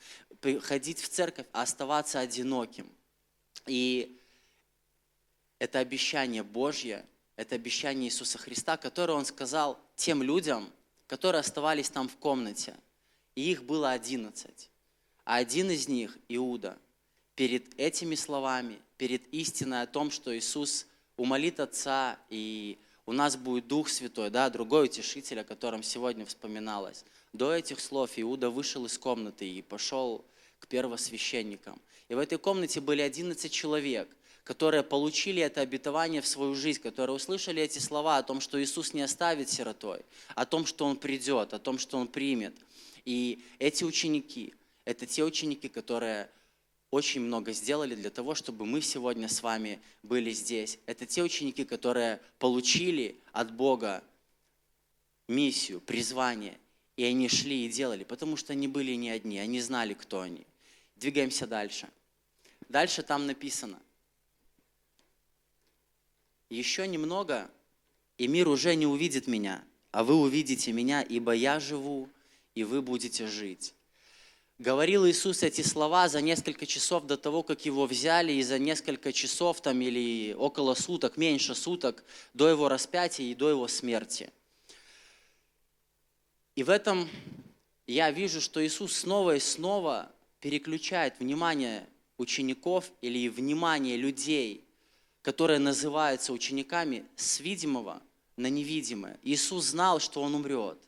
ходить 0.62 1.00
в 1.00 1.08
церковь, 1.08 1.46
а 1.52 1.62
оставаться 1.62 2.20
одиноким. 2.20 2.88
И 3.66 4.18
это 5.58 5.78
обещание 5.78 6.42
Божье, 6.42 7.04
это 7.36 7.54
обещание 7.54 8.08
Иисуса 8.08 8.38
Христа, 8.38 8.76
которое 8.76 9.12
Он 9.12 9.24
сказал 9.24 9.78
тем 9.94 10.22
людям, 10.22 10.70
которые 11.06 11.40
оставались 11.40 11.90
там 11.90 12.08
в 12.08 12.16
комнате. 12.16 12.74
И 13.34 13.50
их 13.52 13.64
было 13.64 13.90
одиннадцать. 13.90 14.70
А 15.24 15.36
один 15.36 15.70
из 15.70 15.88
них, 15.88 16.16
Иуда, 16.28 16.78
перед 17.34 17.78
этими 17.78 18.14
словами, 18.14 18.80
перед 18.96 19.26
истиной 19.32 19.82
о 19.82 19.86
том, 19.86 20.10
что 20.10 20.36
Иисус 20.36 20.86
умолит 21.16 21.60
Отца, 21.60 22.18
и 22.30 22.78
у 23.04 23.12
нас 23.12 23.36
будет 23.36 23.68
Дух 23.68 23.88
Святой, 23.88 24.30
да, 24.30 24.48
другой 24.50 24.86
утешитель, 24.86 25.40
о 25.40 25.44
котором 25.44 25.82
сегодня 25.82 26.24
вспоминалось. 26.24 27.04
До 27.32 27.52
этих 27.52 27.80
слов 27.80 28.12
Иуда 28.16 28.50
вышел 28.50 28.86
из 28.86 28.98
комнаты 28.98 29.48
и 29.48 29.62
пошел 29.62 30.24
к 30.58 30.66
первосвященникам. 30.66 31.80
И 32.08 32.14
в 32.14 32.18
этой 32.18 32.38
комнате 32.38 32.80
были 32.80 33.02
11 33.02 33.52
человек, 33.52 34.08
которые 34.46 34.84
получили 34.84 35.42
это 35.42 35.60
обетование 35.60 36.22
в 36.22 36.26
свою 36.26 36.54
жизнь, 36.54 36.80
которые 36.80 37.16
услышали 37.16 37.60
эти 37.60 37.80
слова 37.80 38.16
о 38.16 38.22
том, 38.22 38.40
что 38.40 38.62
Иисус 38.62 38.94
не 38.94 39.02
оставит 39.02 39.50
сиротой, 39.50 40.02
о 40.36 40.46
том, 40.46 40.66
что 40.66 40.86
Он 40.86 40.96
придет, 40.96 41.52
о 41.52 41.58
том, 41.58 41.80
что 41.80 41.98
Он 41.98 42.06
примет. 42.06 42.54
И 43.04 43.42
эти 43.58 43.82
ученики, 43.82 44.54
это 44.84 45.04
те 45.04 45.24
ученики, 45.24 45.68
которые 45.68 46.30
очень 46.92 47.22
много 47.22 47.52
сделали 47.52 47.96
для 47.96 48.08
того, 48.10 48.36
чтобы 48.36 48.66
мы 48.66 48.82
сегодня 48.82 49.28
с 49.28 49.42
вами 49.42 49.80
были 50.04 50.30
здесь. 50.30 50.78
Это 50.86 51.06
те 51.06 51.24
ученики, 51.24 51.64
которые 51.64 52.20
получили 52.38 53.16
от 53.32 53.52
Бога 53.52 54.04
миссию, 55.26 55.80
призвание, 55.80 56.56
и 56.96 57.02
они 57.02 57.28
шли 57.28 57.66
и 57.66 57.68
делали, 57.68 58.04
потому 58.04 58.36
что 58.36 58.52
они 58.52 58.68
были 58.68 58.92
не 58.92 59.10
одни, 59.10 59.40
они 59.40 59.60
знали, 59.60 59.94
кто 59.94 60.20
они. 60.20 60.46
Двигаемся 60.94 61.48
дальше. 61.48 61.88
Дальше 62.68 63.02
там 63.02 63.26
написано, 63.26 63.80
еще 66.50 66.86
немного, 66.86 67.50
и 68.18 68.28
мир 68.28 68.48
уже 68.48 68.74
не 68.74 68.86
увидит 68.86 69.26
меня, 69.26 69.64
а 69.90 70.04
вы 70.04 70.14
увидите 70.14 70.72
меня, 70.72 71.02
ибо 71.02 71.32
я 71.32 71.60
живу, 71.60 72.08
и 72.54 72.64
вы 72.64 72.82
будете 72.82 73.26
жить. 73.26 73.74
Говорил 74.58 75.06
Иисус 75.06 75.42
эти 75.42 75.60
слова 75.60 76.08
за 76.08 76.22
несколько 76.22 76.64
часов 76.64 77.04
до 77.04 77.18
того, 77.18 77.42
как 77.42 77.66
его 77.66 77.86
взяли, 77.86 78.32
и 78.32 78.42
за 78.42 78.58
несколько 78.58 79.12
часов 79.12 79.60
там 79.60 79.80
или 79.82 80.32
около 80.32 80.74
суток, 80.74 81.18
меньше 81.18 81.54
суток 81.54 82.04
до 82.32 82.48
его 82.48 82.70
распятия 82.70 83.26
и 83.26 83.34
до 83.34 83.50
его 83.50 83.68
смерти. 83.68 84.30
И 86.54 86.62
в 86.62 86.70
этом 86.70 87.06
я 87.86 88.10
вижу, 88.10 88.40
что 88.40 88.64
Иисус 88.66 88.96
снова 88.96 89.36
и 89.36 89.40
снова 89.40 90.10
переключает 90.40 91.18
внимание 91.18 91.86
учеников 92.16 92.90
или 93.02 93.28
внимание 93.28 93.98
людей 93.98 94.65
которые 95.26 95.58
называются 95.58 96.32
учениками, 96.32 97.04
с 97.16 97.40
видимого 97.40 98.00
на 98.36 98.48
невидимое. 98.48 99.18
Иисус 99.24 99.64
знал, 99.64 99.98
что 99.98 100.22
Он 100.22 100.36
умрет, 100.36 100.78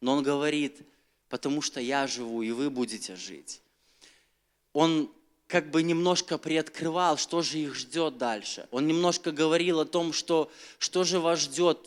но 0.00 0.14
Он 0.14 0.24
говорит, 0.24 0.80
потому 1.28 1.62
что 1.62 1.80
я 1.80 2.08
живу, 2.08 2.42
и 2.42 2.50
вы 2.50 2.70
будете 2.70 3.14
жить. 3.14 3.60
Он 4.72 5.08
как 5.46 5.70
бы 5.70 5.84
немножко 5.84 6.38
приоткрывал, 6.38 7.18
что 7.18 7.40
же 7.40 7.60
их 7.60 7.76
ждет 7.76 8.18
дальше. 8.18 8.66
Он 8.72 8.88
немножко 8.88 9.30
говорил 9.30 9.78
о 9.78 9.84
том, 9.84 10.12
что, 10.12 10.50
что 10.80 11.04
же 11.04 11.20
вас 11.20 11.42
ждет. 11.42 11.78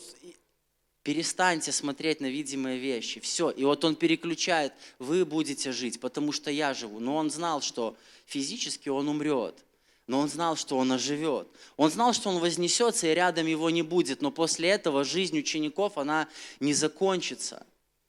Перестаньте 1.02 1.72
смотреть 1.72 2.22
на 2.22 2.30
видимые 2.30 2.78
вещи. 2.78 3.20
Все. 3.20 3.50
И 3.50 3.64
вот 3.64 3.84
он 3.84 3.96
переключает, 3.96 4.72
вы 4.98 5.26
будете 5.26 5.72
жить, 5.72 6.00
потому 6.00 6.32
что 6.32 6.50
я 6.50 6.72
живу. 6.72 7.00
Но 7.00 7.16
он 7.16 7.30
знал, 7.30 7.60
что 7.60 7.98
физически 8.24 8.88
он 8.88 9.08
умрет 9.10 9.62
но 10.08 10.20
он 10.20 10.28
знал, 10.28 10.56
что 10.56 10.76
он 10.78 10.90
оживет. 10.90 11.46
Он 11.76 11.90
знал, 11.90 12.12
что 12.14 12.30
он 12.30 12.38
вознесется, 12.38 13.06
и 13.06 13.14
рядом 13.14 13.46
его 13.46 13.70
не 13.70 13.82
будет, 13.82 14.22
но 14.22 14.32
после 14.32 14.70
этого 14.70 15.04
жизнь 15.04 15.38
учеников, 15.38 15.98
она 15.98 16.28
не 16.58 16.74
закончится. 16.74 17.64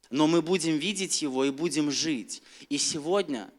Но 0.09 0.25
мы 0.25 0.41
будем 0.41 0.77
видеть 0.77 1.21
его 1.21 1.45
и 1.45 1.51
будем 1.51 1.91
жить. 1.91 2.41
И 2.69 2.77
сегодня 2.77 3.51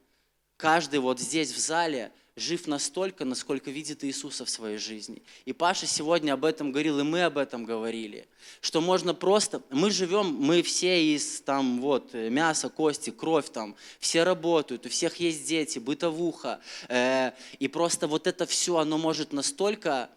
каждый 0.56 0.98
вот 1.00 1.20
здесь 1.20 1.52
в 1.52 1.58
зале 1.58 2.10
жив 2.36 2.66
настолько, 2.66 3.24
насколько 3.24 3.70
видит 3.70 4.04
Иисуса 4.04 4.44
в 4.44 4.50
своей 4.50 4.78
жизни. 4.78 5.22
И 5.44 5.52
Паша 5.52 5.86
сегодня 5.86 6.32
об 6.32 6.44
этом 6.44 6.72
говорил, 6.72 7.00
и 7.00 7.02
мы 7.02 7.24
об 7.24 7.38
этом 7.38 7.64
говорили, 7.64 8.28
что 8.60 8.80
можно 8.80 9.14
просто, 9.14 9.62
мы 9.70 9.90
живем, 9.90 10.26
мы 10.26 10.62
все 10.62 11.14
из 11.14 11.40
там 11.42 11.80
вот 11.80 12.14
мяса, 12.14 12.68
кости, 12.68 13.10
кровь 13.10 13.50
там, 13.50 13.76
все 13.98 14.22
работают, 14.22 14.86
у 14.86 14.88
всех 14.88 15.16
есть 15.16 15.46
дети, 15.46 15.78
бытовуха, 15.78 16.60
э, 16.88 17.32
и 17.58 17.68
просто 17.68 18.06
вот 18.06 18.26
это 18.26 18.46
все, 18.46 18.78
оно 18.78 18.98
может 18.98 19.32
настолько 19.32 20.10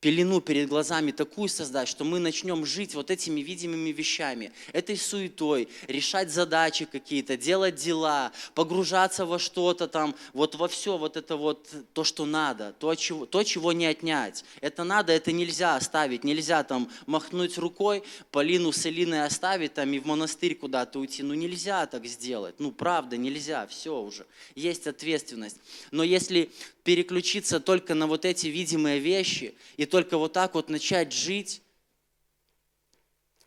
пелену 0.00 0.40
перед 0.40 0.68
глазами 0.68 1.10
такую 1.10 1.48
создать, 1.48 1.88
что 1.88 2.04
мы 2.04 2.18
начнем 2.20 2.64
жить 2.64 2.94
вот 2.94 3.10
этими 3.10 3.40
видимыми 3.40 3.90
вещами, 3.90 4.52
этой 4.72 4.96
суетой, 4.96 5.68
решать 5.86 6.30
задачи 6.30 6.84
какие-то, 6.84 7.36
делать 7.36 7.74
дела, 7.74 8.32
погружаться 8.54 9.26
во 9.26 9.38
что-то 9.38 9.88
там, 9.88 10.14
вот 10.32 10.54
во 10.54 10.68
все 10.68 10.96
вот 10.96 11.16
это 11.16 11.36
вот 11.36 11.68
то, 11.92 12.04
что 12.04 12.26
надо, 12.26 12.74
то 12.78 12.94
чего, 12.94 13.26
то, 13.26 13.42
чего 13.42 13.72
не 13.72 13.86
отнять. 13.86 14.44
Это 14.60 14.84
надо, 14.84 15.12
это 15.12 15.32
нельзя 15.32 15.74
оставить, 15.76 16.22
нельзя 16.24 16.62
там 16.62 16.90
махнуть 17.06 17.58
рукой, 17.58 18.04
Полину 18.30 18.72
с 18.72 18.86
Элиной 18.86 19.24
оставить 19.24 19.74
там 19.74 19.92
и 19.92 19.98
в 19.98 20.06
монастырь 20.06 20.54
куда-то 20.54 21.00
уйти. 21.00 21.22
Ну 21.22 21.34
нельзя 21.34 21.86
так 21.86 22.06
сделать, 22.06 22.54
ну 22.58 22.70
правда 22.70 23.16
нельзя, 23.16 23.66
все 23.66 24.00
уже, 24.00 24.26
есть 24.54 24.86
ответственность. 24.86 25.56
Но 25.90 26.04
если 26.04 26.50
переключиться 26.88 27.60
только 27.60 27.92
на 27.92 28.06
вот 28.06 28.24
эти 28.24 28.46
видимые 28.46 28.98
вещи 28.98 29.54
и 29.76 29.84
только 29.90 30.18
вот 30.18 30.32
так 30.32 30.54
вот 30.54 30.68
начать 30.68 31.12
жить, 31.12 31.62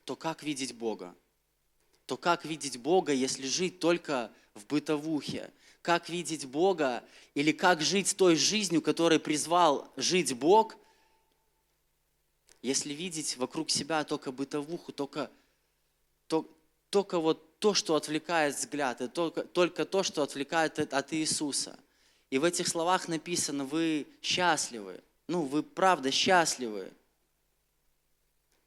то 0.05 0.15
как 0.15 0.43
видеть 0.43 0.75
Бога? 0.75 1.15
То 2.05 2.17
как 2.17 2.45
видеть 2.45 2.77
Бога, 2.77 3.13
если 3.13 3.47
жить 3.47 3.79
только 3.79 4.31
в 4.53 4.65
бытовухе? 4.65 5.51
Как 5.81 6.09
видеть 6.09 6.45
Бога 6.45 7.03
или 7.33 7.51
как 7.51 7.81
жить 7.81 8.15
той 8.17 8.35
жизнью, 8.35 8.81
которой 8.81 9.19
призвал 9.19 9.91
жить 9.95 10.33
Бог, 10.33 10.75
если 12.61 12.93
видеть 12.93 13.37
вокруг 13.37 13.69
себя 13.69 14.03
только 14.03 14.31
бытовуху, 14.31 14.91
только, 14.91 15.31
то, 16.27 16.47
только 16.89 17.19
вот 17.19 17.59
то, 17.59 17.73
что 17.73 17.95
отвлекает 17.95 18.55
взгляд, 18.55 19.01
и 19.01 19.07
только, 19.07 19.43
только 19.43 19.85
то, 19.85 20.03
что 20.03 20.21
отвлекает 20.21 20.93
от 20.93 21.13
Иисуса– 21.13 21.79
и 22.31 22.37
в 22.37 22.45
этих 22.45 22.67
словах 22.67 23.07
написано, 23.09 23.65
вы 23.65 24.07
счастливы. 24.21 25.03
Ну, 25.31 25.43
вы 25.43 25.63
правда 25.63 26.11
счастливы. 26.11 26.91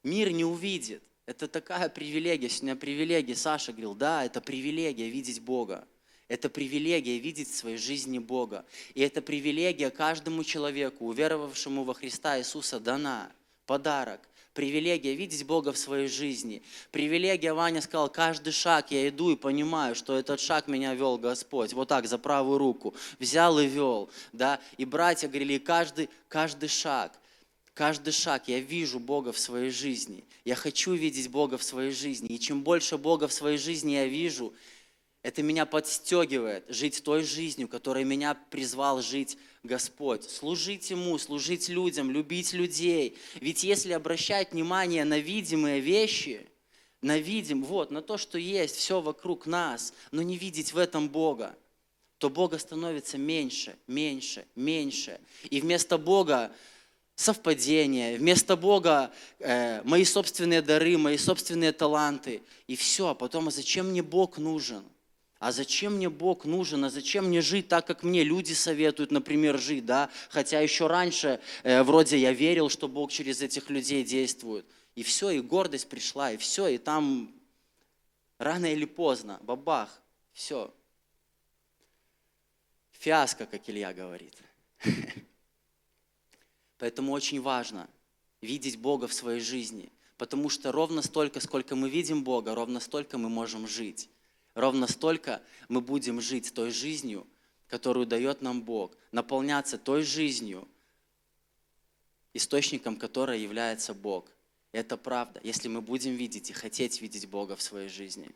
Мир 0.02 0.30
не 0.30 0.47
увидит. 0.47 1.02
Это 1.26 1.47
такая 1.47 1.90
привилегия. 1.90 2.49
Сегодня 2.49 2.75
привилегия. 2.75 3.37
Саша 3.37 3.73
говорил, 3.73 3.94
да, 3.94 4.25
это 4.25 4.40
привилегия 4.40 5.11
видеть 5.11 5.42
Бога. 5.42 5.87
Это 6.26 6.49
привилегия 6.49 7.18
видеть 7.18 7.50
в 7.50 7.54
своей 7.54 7.76
жизни 7.76 8.18
Бога. 8.18 8.64
И 8.94 9.02
это 9.02 9.21
привилегия 9.21 9.90
каждому 9.90 10.42
человеку, 10.42 11.04
уверовавшему 11.04 11.85
во 11.85 11.92
Христа 11.92 12.38
Иисуса, 12.38 12.80
дана. 12.80 13.30
Подарок 13.66 14.21
привилегия 14.54 15.14
видеть 15.14 15.44
Бога 15.44 15.73
в 15.73 15.78
своей 15.78 16.09
жизни. 16.09 16.62
Привилегия, 16.92 17.52
Ваня 17.52 17.83
сказал, 17.83 18.09
каждый 18.09 18.52
шаг 18.52 18.90
я 18.90 19.09
иду 19.09 19.30
и 19.33 19.37
понимаю, 19.37 19.94
что 19.94 20.16
этот 20.16 20.40
шаг 20.40 20.68
меня 20.68 20.94
вел 20.94 21.18
Господь. 21.18 21.75
Вот 21.75 21.88
так, 21.88 22.06
за 22.06 22.16
правую 22.16 22.59
руку. 22.59 22.94
Взял 23.18 23.59
и 23.59 23.66
вел. 23.66 24.09
Да? 24.33 24.61
И 24.78 24.85
братья 24.85 25.28
говорили, 25.28 25.59
каждый, 25.59 26.09
каждый 26.28 26.68
шаг. 26.68 27.12
Каждый 27.75 28.12
шаг 28.12 28.47
я 28.47 28.61
вижу 28.61 29.00
Бога 29.00 29.33
в 29.33 29.38
своей 29.38 29.71
жизни. 29.71 30.25
Я 30.44 30.54
хочу 30.54 30.94
видеть 30.94 31.28
Бога 31.28 31.59
в 31.59 31.64
своей 31.64 31.90
жизни. 31.90 32.28
И 32.28 32.38
чем 32.38 32.62
больше 32.62 32.97
Бога 32.97 33.26
в 33.26 33.33
своей 33.33 33.59
жизни 33.59 33.92
я 33.92 34.06
вижу, 34.06 34.54
это 35.25 35.43
меня 35.43 35.64
подстегивает 35.64 36.66
жить 36.69 37.02
той 37.02 37.23
жизнью, 37.23 37.66
которой 37.66 38.04
меня 38.04 38.35
призвал 38.50 39.00
жить 39.00 39.38
Господь. 39.62 40.23
Служить 40.28 40.90
Ему, 40.90 41.16
служить 41.16 41.71
людям, 41.71 42.11
любить 42.11 42.52
людей. 42.52 43.16
Ведь 43.40 43.64
если 43.64 43.93
обращать 43.93 44.52
внимание 44.52 45.02
на 45.07 45.19
видимые 45.19 45.81
вещи, 45.81 46.47
на 47.00 47.16
видим, 47.16 47.64
вот, 47.64 47.90
на 47.90 48.02
то, 48.02 48.19
что 48.19 48.37
есть, 48.37 48.76
все 48.76 49.00
вокруг 49.00 49.47
нас, 49.47 49.95
но 50.11 50.21
не 50.21 50.37
видеть 50.37 50.75
в 50.75 50.78
этом 50.78 51.09
Бога, 51.09 51.57
то 52.19 52.28
Бога 52.28 52.59
становится 52.59 53.16
меньше, 53.16 53.78
меньше, 53.87 54.45
меньше. 54.54 55.19
И 55.49 55.62
вместо 55.62 55.97
Бога 55.97 56.52
совпадение, 57.14 58.19
вместо 58.19 58.59
Бога 58.59 59.11
э, 59.38 59.81
мои 59.85 60.04
собственные 60.04 60.61
дары, 60.61 60.99
мои 60.99 61.16
собственные 61.16 61.73
таланты. 61.73 62.43
И 62.66 62.76
все, 62.76 63.09
а 63.09 63.14
потом, 63.14 63.49
а 63.49 63.50
зачем 63.50 63.88
мне 63.88 64.02
Бог 64.02 64.37
нужен? 64.37 64.85
А 65.44 65.52
зачем 65.52 65.96
мне 65.96 66.08
Бог 66.08 66.46
нужен? 66.46 66.86
А 66.86 66.88
зачем 66.88 67.26
мне 67.26 67.42
жить 67.42 67.68
так, 67.68 67.86
как 67.86 68.02
мне 68.02 68.24
люди 68.24 68.54
советуют, 68.54 69.10
например, 69.10 69.58
жить, 69.58 69.84
да? 69.84 70.08
Хотя 70.30 70.60
еще 70.60 70.86
раньше 70.86 71.38
э, 71.64 71.82
вроде 71.82 72.16
я 72.16 72.32
верил, 72.32 72.70
что 72.70 72.88
Бог 72.88 73.12
через 73.12 73.42
этих 73.42 73.68
людей 73.68 74.04
действует. 74.04 74.64
И 74.94 75.02
все, 75.02 75.28
и 75.28 75.40
гордость 75.40 75.90
пришла, 75.90 76.32
и 76.32 76.38
все, 76.38 76.68
и 76.68 76.78
там 76.78 77.30
рано 78.38 78.72
или 78.72 78.86
поздно, 78.86 79.38
бабах, 79.42 80.00
все. 80.32 80.72
Фиаско, 82.92 83.44
как 83.44 83.68
Илья 83.68 83.92
говорит. 83.92 84.38
Поэтому 86.78 87.12
очень 87.12 87.42
важно 87.42 87.86
видеть 88.40 88.78
Бога 88.78 89.08
в 89.08 89.12
своей 89.12 89.40
жизни, 89.40 89.92
потому 90.16 90.48
что 90.48 90.72
ровно 90.72 91.02
столько, 91.02 91.40
сколько 91.40 91.76
мы 91.76 91.90
видим 91.90 92.24
Бога, 92.24 92.54
ровно 92.54 92.80
столько 92.80 93.18
мы 93.18 93.28
можем 93.28 93.68
жить. 93.68 94.08
Ровно 94.54 94.87
столько 94.87 95.42
мы 95.68 95.80
будем 95.80 96.20
жить 96.20 96.54
той 96.54 96.70
жизнью, 96.70 97.26
которую 97.68 98.06
дает 98.06 98.40
нам 98.40 98.62
Бог, 98.62 98.96
наполняться 99.12 99.78
той 99.78 100.02
жизнью, 100.02 100.68
источником 102.32 102.96
которой 102.96 103.40
является 103.40 103.94
Бог. 103.94 104.30
Это 104.73 104.96
правда, 104.96 105.40
если 105.42 105.68
мы 105.68 105.80
будем 105.80 106.14
видеть 106.14 106.50
и 106.50 106.52
хотеть 106.52 107.00
видеть 107.00 107.28
Бога 107.28 107.56
в 107.56 107.62
своей 107.62 107.88
жизни. 107.88 108.30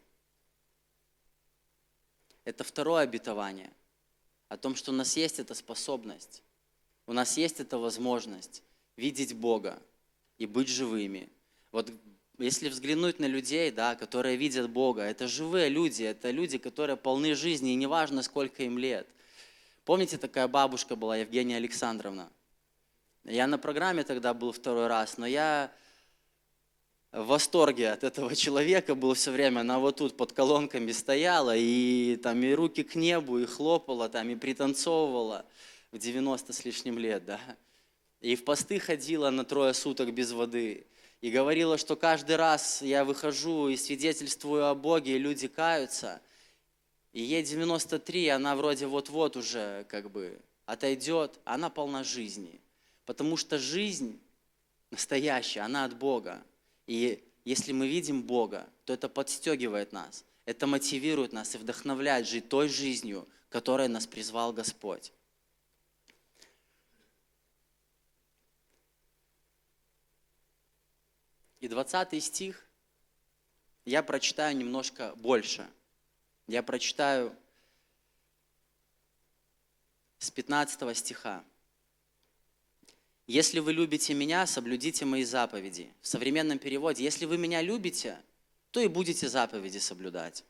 Это 2.45 2.65
второе 2.65 3.03
обетование 3.03 3.73
о 4.49 4.57
том, 4.57 4.75
что 4.75 4.93
у 4.93 4.95
нас 4.95 5.17
есть 5.17 5.39
эта 5.39 5.55
способность 5.55 6.43
у 7.09 7.15
нас 7.15 7.39
есть 7.39 7.59
эта 7.59 7.79
возможность 7.79 8.63
видеть 8.97 9.35
Бога 9.35 9.83
и 10.37 10.45
быть 10.45 10.69
живыми. 10.69 11.31
Вот 11.73 11.91
если 12.39 12.69
взглянуть 12.69 13.19
на 13.19 13.27
людей, 13.27 13.71
да, 13.71 13.95
которые 13.95 14.37
видят 14.37 14.71
Бога, 14.71 15.03
это 15.03 15.27
живые 15.29 15.69
люди, 15.69 16.05
это 16.05 16.31
люди, 16.31 16.59
которые 16.59 16.97
полны 16.97 17.35
жизни, 17.35 17.73
и 17.73 17.77
неважно, 17.77 18.23
сколько 18.23 18.63
им 18.63 18.79
лет. 18.79 19.07
Помните, 19.85 20.19
такая 20.19 20.49
бабушка 20.49 20.97
была, 20.97 21.17
Евгения 21.17 21.57
Александровна? 21.57 22.31
Я 23.25 23.47
на 23.47 23.59
программе 23.59 24.05
тогда 24.05 24.35
был 24.35 24.53
второй 24.53 24.87
раз, 24.87 25.19
но 25.19 25.27
я 25.27 25.73
в 27.13 27.27
восторге 27.27 27.91
от 27.91 28.05
этого 28.05 28.35
человека 28.37 28.95
был 28.95 29.15
все 29.15 29.31
время. 29.31 29.61
Она 29.61 29.79
вот 29.79 29.97
тут 29.97 30.17
под 30.17 30.33
колонками 30.33 30.93
стояла, 30.93 31.57
и 31.57 32.17
там 32.17 32.43
и 32.43 32.53
руки 32.53 32.83
к 32.83 32.95
небу, 32.95 33.39
и 33.39 33.47
хлопала, 33.47 34.09
там, 34.09 34.29
и 34.29 34.37
пританцовывала 34.37 35.45
в 35.91 35.99
90 35.99 36.53
с 36.53 36.65
лишним 36.65 36.99
лет, 36.99 37.25
да, 37.25 37.41
и 38.21 38.37
в 38.37 38.45
посты 38.45 38.79
ходила 38.79 39.31
на 39.31 39.45
трое 39.45 39.73
суток 39.75 40.13
без 40.13 40.33
воды, 40.33 40.87
и 41.21 41.31
говорила, 41.31 41.79
что 41.79 41.97
каждый 41.97 42.37
раз 42.37 42.83
я 42.83 43.05
выхожу 43.05 43.69
и 43.69 43.77
свидетельствую 43.77 44.67
о 44.67 44.75
Боге, 44.75 45.17
и 45.17 45.19
люди 45.19 45.49
каются, 45.49 46.21
и 47.13 47.23
ей 47.23 47.43
93, 47.43 48.29
она 48.29 48.55
вроде 48.55 48.87
вот-вот 48.87 49.37
уже 49.37 49.85
как 49.89 50.11
бы 50.11 50.39
отойдет, 50.67 51.41
она 51.45 51.71
полна 51.71 52.05
жизни, 52.05 52.61
потому 53.07 53.37
что 53.37 53.59
жизнь 53.59 54.21
настоящая, 54.91 55.63
она 55.63 55.85
от 55.85 55.97
Бога, 55.97 56.43
и 56.87 57.25
если 57.45 57.73
мы 57.73 57.89
видим 57.89 58.23
Бога, 58.23 58.69
то 58.85 58.93
это 58.93 59.09
подстегивает 59.09 59.93
нас, 59.93 60.25
это 60.45 60.67
мотивирует 60.67 61.33
нас 61.33 61.55
и 61.55 61.59
вдохновляет 61.59 62.27
жить 62.27 62.49
той 62.49 62.69
жизнью, 62.69 63.27
которой 63.49 63.89
нас 63.89 64.07
призвал 64.07 64.53
Господь. 64.53 65.13
И 71.61 71.67
20 71.67 72.23
стих 72.23 72.65
я 73.85 74.03
прочитаю 74.03 74.57
немножко 74.57 75.13
больше. 75.17 75.69
Я 76.47 76.63
прочитаю 76.63 77.35
с 80.19 80.31
15 80.31 80.97
стиха. 80.97 81.45
«Если 83.27 83.59
вы 83.59 83.73
любите 83.73 84.15
меня, 84.15 84.47
соблюдите 84.47 85.05
мои 85.05 85.25
заповеди». 85.25 85.93
В 86.01 86.07
современном 86.07 86.59
переводе 86.59 87.05
«Если 87.05 87.27
вы 87.27 87.37
меня 87.39 87.61
любите, 87.61 88.19
то 88.71 88.81
и 88.81 88.87
будете 88.87 89.29
заповеди 89.29 89.79
соблюдать». 89.79 90.45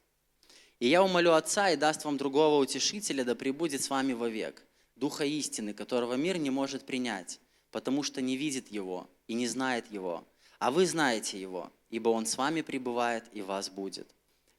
«И 0.79 0.89
я 0.89 1.03
умолю 1.03 1.33
Отца 1.33 1.71
и 1.71 1.77
даст 1.77 2.05
вам 2.05 2.19
другого 2.19 2.61
утешителя, 2.63 3.25
да 3.25 3.35
пребудет 3.35 3.83
с 3.83 3.91
вами 3.91 4.13
вовек, 4.13 4.63
Духа 4.95 5.25
истины, 5.25 5.75
которого 5.75 6.15
мир 6.15 6.39
не 6.39 6.51
может 6.51 6.85
принять, 6.85 7.41
потому 7.71 8.03
что 8.03 8.21
не 8.21 8.37
видит 8.37 8.69
Его 8.71 9.09
и 9.27 9.35
не 9.35 9.49
знает 9.49 9.91
Его, 9.91 10.25
а 10.59 10.71
вы 10.71 10.87
знаете 10.87 11.41
Его, 11.41 11.73
ибо 11.91 12.09
Он 12.11 12.27
с 12.27 12.37
вами 12.37 12.63
пребывает 12.63 13.25
и 13.33 13.43
вас 13.43 13.71
будет. 13.71 14.09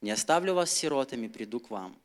Не 0.01 0.12
оставлю 0.12 0.53
вас 0.53 0.71
сиротами, 0.71 1.27
приду 1.27 1.59
к 1.59 1.69
вам. 1.69 1.97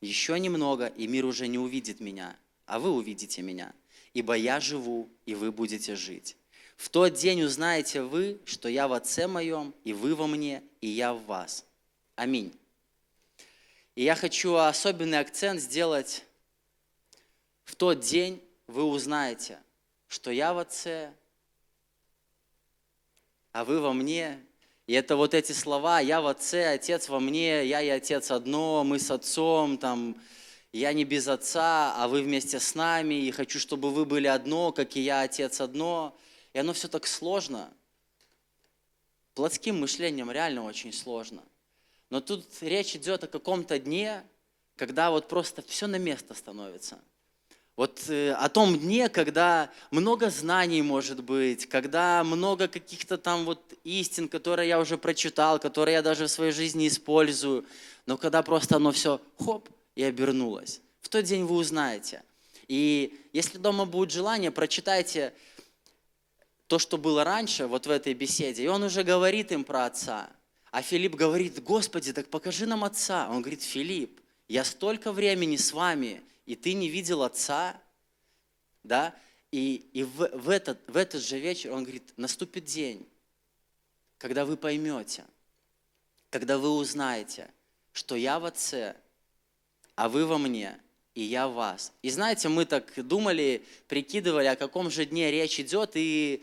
Еще 0.00 0.38
немного, 0.38 0.86
и 0.86 1.06
мир 1.06 1.26
уже 1.26 1.46
не 1.46 1.58
увидит 1.58 2.00
меня, 2.00 2.36
а 2.66 2.78
вы 2.78 2.90
увидите 2.90 3.42
меня, 3.42 3.72
ибо 4.14 4.34
я 4.34 4.58
живу, 4.58 5.08
и 5.26 5.34
вы 5.34 5.52
будете 5.52 5.94
жить. 5.94 6.36
В 6.76 6.88
тот 6.88 7.14
день 7.14 7.42
узнаете 7.42 8.02
вы, 8.02 8.40
что 8.44 8.68
я 8.68 8.88
в 8.88 8.92
Отце 8.92 9.26
моем, 9.26 9.74
и 9.84 9.92
вы 9.92 10.14
во 10.14 10.26
мне, 10.26 10.62
и 10.80 10.88
я 10.88 11.14
в 11.14 11.24
вас. 11.26 11.64
Аминь. 12.16 12.52
И 13.94 14.02
я 14.02 14.14
хочу 14.14 14.54
особенный 14.54 15.20
акцент 15.20 15.60
сделать. 15.60 16.24
В 17.64 17.76
тот 17.76 18.00
день 18.00 18.42
вы 18.66 18.84
узнаете, 18.84 19.60
что 20.08 20.30
я 20.30 20.54
в 20.54 20.58
Отце, 20.58 21.12
а 23.52 23.64
вы 23.64 23.80
во 23.80 23.92
мне. 23.92 24.40
И 24.86 24.94
это 24.94 25.16
вот 25.16 25.34
эти 25.34 25.52
слова, 25.52 26.00
я 26.00 26.20
в 26.20 26.26
Отце, 26.26 26.72
Отец 26.72 27.08
во 27.08 27.20
мне, 27.20 27.64
я 27.64 27.80
и 27.80 27.88
Отец 27.88 28.30
одно, 28.30 28.82
мы 28.84 28.98
с 28.98 29.10
Отцом, 29.10 29.78
там, 29.78 30.16
я 30.72 30.92
не 30.92 31.04
без 31.04 31.28
Отца, 31.28 31.94
а 31.96 32.08
вы 32.08 32.22
вместе 32.22 32.58
с 32.58 32.74
нами, 32.74 33.14
и 33.14 33.30
хочу, 33.30 33.58
чтобы 33.58 33.90
вы 33.90 34.04
были 34.04 34.26
одно, 34.26 34.72
как 34.72 34.96
и 34.96 35.00
я, 35.00 35.22
Отец 35.22 35.60
одно. 35.60 36.18
И 36.52 36.58
оно 36.58 36.72
все 36.72 36.88
так 36.88 37.06
сложно. 37.06 37.72
Плотским 39.34 39.80
мышлением 39.80 40.30
реально 40.30 40.64
очень 40.64 40.92
сложно. 40.92 41.42
Но 42.10 42.20
тут 42.20 42.46
речь 42.60 42.96
идет 42.96 43.24
о 43.24 43.28
каком-то 43.28 43.78
дне, 43.78 44.22
когда 44.76 45.10
вот 45.10 45.28
просто 45.28 45.62
все 45.62 45.86
на 45.86 45.96
место 45.96 46.34
становится– 46.34 46.98
вот 47.76 48.04
э, 48.08 48.32
о 48.32 48.48
том 48.48 48.78
дне, 48.78 49.08
когда 49.08 49.70
много 49.90 50.30
знаний 50.30 50.82
может 50.82 51.24
быть, 51.24 51.66
когда 51.66 52.22
много 52.22 52.68
каких-то 52.68 53.16
там 53.16 53.44
вот 53.44 53.60
истин, 53.84 54.28
которые 54.28 54.68
я 54.68 54.78
уже 54.78 54.98
прочитал, 54.98 55.58
которые 55.58 55.94
я 55.94 56.02
даже 56.02 56.26
в 56.26 56.30
своей 56.30 56.52
жизни 56.52 56.86
использую, 56.86 57.64
но 58.06 58.18
когда 58.18 58.42
просто 58.42 58.76
оно 58.76 58.92
все 58.92 59.20
хоп 59.38 59.68
и 59.94 60.02
обернулось. 60.02 60.80
В 61.00 61.08
тот 61.08 61.24
день 61.24 61.44
вы 61.44 61.56
узнаете. 61.56 62.22
И 62.68 63.18
если 63.32 63.58
дома 63.58 63.86
будет 63.86 64.10
желание, 64.10 64.50
прочитайте 64.50 65.32
то, 66.66 66.78
что 66.78 66.96
было 66.96 67.24
раньше, 67.24 67.66
вот 67.66 67.86
в 67.86 67.90
этой 67.90 68.14
беседе. 68.14 68.64
И 68.64 68.68
он 68.68 68.82
уже 68.82 69.02
говорит 69.02 69.52
им 69.52 69.64
про 69.64 69.86
отца. 69.86 70.30
А 70.70 70.80
Филипп 70.80 71.14
говорит, 71.14 71.62
Господи, 71.62 72.12
так 72.12 72.28
покажи 72.28 72.66
нам 72.66 72.84
отца. 72.84 73.28
Он 73.30 73.42
говорит, 73.42 73.62
Филипп, 73.62 74.20
я 74.48 74.64
столько 74.64 75.12
времени 75.12 75.56
с 75.56 75.72
вами, 75.72 76.22
и 76.46 76.56
ты 76.56 76.72
не 76.74 76.88
видел 76.88 77.22
отца, 77.22 77.80
да, 78.82 79.14
и, 79.50 79.86
и 79.92 80.02
в, 80.02 80.28
в, 80.32 80.48
этот, 80.48 80.78
в 80.88 80.96
этот 80.96 81.22
же 81.22 81.38
вечер 81.38 81.72
он 81.72 81.82
говорит, 81.82 82.12
наступит 82.16 82.64
день, 82.64 83.06
когда 84.18 84.44
вы 84.44 84.56
поймете, 84.56 85.24
когда 86.30 86.56
вы 86.56 86.70
узнаете, 86.70 87.50
что 87.92 88.16
я 88.16 88.38
в 88.38 88.46
Отце, 88.46 88.96
а 89.94 90.08
вы 90.08 90.24
во 90.24 90.38
мне, 90.38 90.78
и 91.14 91.22
я 91.22 91.46
в 91.46 91.52
вас. 91.52 91.92
И 92.00 92.08
знаете, 92.08 92.48
мы 92.48 92.64
так 92.64 92.90
думали, 93.06 93.62
прикидывали, 93.88 94.46
о 94.46 94.56
каком 94.56 94.90
же 94.90 95.04
дне 95.04 95.30
речь 95.30 95.60
идет, 95.60 95.90
и, 95.94 96.42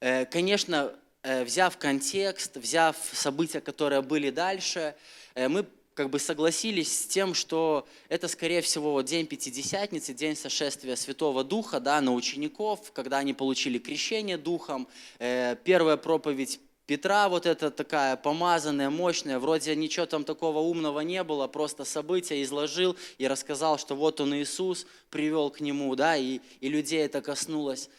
э, 0.00 0.24
конечно, 0.24 0.94
э, 1.22 1.44
взяв 1.44 1.76
контекст, 1.76 2.56
взяв 2.56 2.96
события, 3.12 3.60
которые 3.60 4.00
были 4.00 4.30
дальше, 4.30 4.96
э, 5.34 5.48
мы 5.48 5.66
как 5.98 6.10
бы 6.10 6.20
согласились 6.20 6.96
с 6.96 7.06
тем, 7.08 7.34
что 7.34 7.84
это, 8.08 8.28
скорее 8.28 8.60
всего, 8.60 8.92
вот 8.92 9.06
день 9.06 9.26
Пятидесятницы, 9.26 10.14
день 10.14 10.36
сошествия 10.36 10.94
Святого 10.94 11.42
Духа 11.42 11.80
да, 11.80 12.00
на 12.00 12.14
учеников, 12.14 12.92
когда 12.92 13.18
они 13.18 13.34
получили 13.34 13.78
крещение 13.78 14.38
Духом. 14.38 14.86
Э, 15.18 15.56
первая 15.64 15.96
проповедь 15.96 16.60
Петра 16.86 17.28
вот 17.28 17.46
эта 17.46 17.72
такая 17.72 18.14
помазанная, 18.14 18.90
мощная, 18.90 19.40
вроде 19.40 19.74
ничего 19.74 20.06
там 20.06 20.22
такого 20.22 20.60
умного 20.60 21.00
не 21.00 21.24
было, 21.24 21.48
просто 21.48 21.84
события 21.84 22.40
изложил 22.44 22.96
и 23.18 23.26
рассказал, 23.26 23.76
что 23.76 23.96
вот 23.96 24.20
он 24.20 24.36
Иисус 24.36 24.86
привел 25.10 25.50
к 25.50 25.58
нему, 25.58 25.96
да, 25.96 26.16
и, 26.16 26.38
и 26.60 26.68
людей 26.68 27.04
это 27.04 27.20
коснулось. 27.22 27.90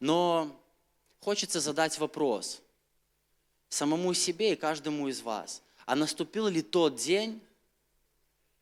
Но 0.00 0.54
хочется 1.20 1.60
задать 1.60 1.98
вопрос 1.98 2.60
самому 3.70 4.12
себе 4.12 4.52
и 4.52 4.56
каждому 4.56 5.08
из 5.08 5.22
вас– 5.22 5.62
а 5.86 5.96
наступил 5.96 6.48
ли 6.48 6.62
тот 6.62 6.96
день 6.96 7.40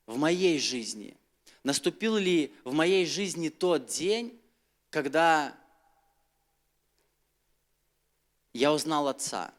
в 0.06 0.16
моей 0.16 0.58
жизни? 0.58 1.16
Наступил 1.62 2.16
ли 2.16 2.54
в 2.64 2.72
моей 2.72 3.04
жизни 3.06 3.48
тот 3.48 3.86
день, 3.86 4.38
когда 4.90 5.56
я 8.52 8.72
узнал 8.72 9.08
Отца. 9.08 9.52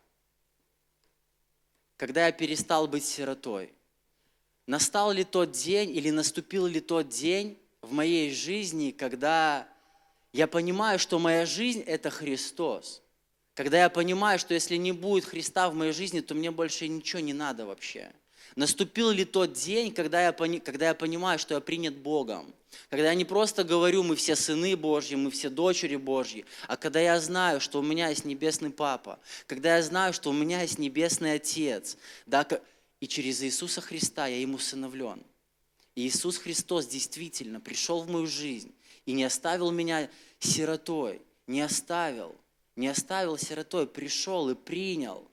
Когда 1.97 2.25
я 2.25 2.31
перестал 2.31 2.87
быть 2.87 3.05
сиротой. 3.05 3.73
Настал 4.65 5.11
ли 5.11 5.23
тот 5.23 5.51
день 5.51 5.91
или 5.91 6.09
наступил 6.09 6.65
ли 6.65 6.79
тот 6.79 7.09
день 7.09 7.59
в 7.81 7.91
моей 7.93 8.31
жизни, 8.33 8.91
когда 8.91 9.67
я 10.33 10.47
понимаю, 10.47 10.99
что 10.99 11.19
моя 11.19 11.45
жизнь– 11.45 11.81
это 11.87 12.09
Христос. 12.09 13.00
Когда 13.61 13.83
я 13.83 13.89
понимаю, 13.91 14.39
что 14.39 14.55
если 14.55 14.75
не 14.75 14.91
будет 14.91 15.23
Христа 15.23 15.69
в 15.69 15.75
моей 15.75 15.91
жизни, 15.93 16.21
то 16.21 16.33
мне 16.33 16.49
больше 16.49 16.87
ничего 16.87 17.19
не 17.19 17.33
надо 17.33 17.67
вообще. 17.67 18.11
Наступил 18.55 19.11
ли 19.11 19.23
тот 19.23 19.53
день, 19.53 19.93
когда 19.93 20.19
я, 20.25 20.31
когда 20.31 20.87
я 20.87 20.95
понимаю, 20.95 21.37
что 21.37 21.53
я 21.53 21.59
принят 21.59 21.95
Богом? 21.95 22.55
Когда 22.89 23.09
я 23.09 23.13
не 23.13 23.23
просто 23.23 23.63
говорю, 23.63 24.01
мы 24.01 24.15
все 24.15 24.35
сыны 24.35 24.75
Божьи, 24.75 25.13
мы 25.13 25.29
все 25.29 25.51
дочери 25.51 25.95
Божьи, 25.95 26.43
а 26.67 26.75
когда 26.75 26.99
я 27.01 27.19
знаю, 27.19 27.61
что 27.61 27.77
у 27.77 27.83
меня 27.83 28.09
есть 28.09 28.25
небесный 28.25 28.71
Папа, 28.71 29.19
когда 29.45 29.77
я 29.77 29.83
знаю, 29.83 30.13
что 30.13 30.31
у 30.31 30.33
меня 30.33 30.63
есть 30.63 30.79
небесный 30.79 31.33
Отец, 31.33 31.97
да, 32.25 32.47
и 32.99 33.07
через 33.07 33.43
Иисуса 33.43 33.79
Христа 33.79 34.25
я 34.25 34.41
ему 34.41 34.57
сыновлен. 34.57 35.21
Иисус 35.93 36.37
Христос 36.37 36.87
действительно 36.87 37.61
пришел 37.61 38.01
в 38.01 38.09
мою 38.09 38.25
жизнь 38.25 38.73
и 39.05 39.11
не 39.11 39.23
оставил 39.23 39.69
меня 39.69 40.09
сиротой, 40.39 41.21
не 41.45 41.61
оставил, 41.61 42.35
не 42.75 42.87
оставил 42.87 43.37
сиротой, 43.37 43.87
пришел 43.87 44.49
и 44.49 44.55
принял, 44.55 45.29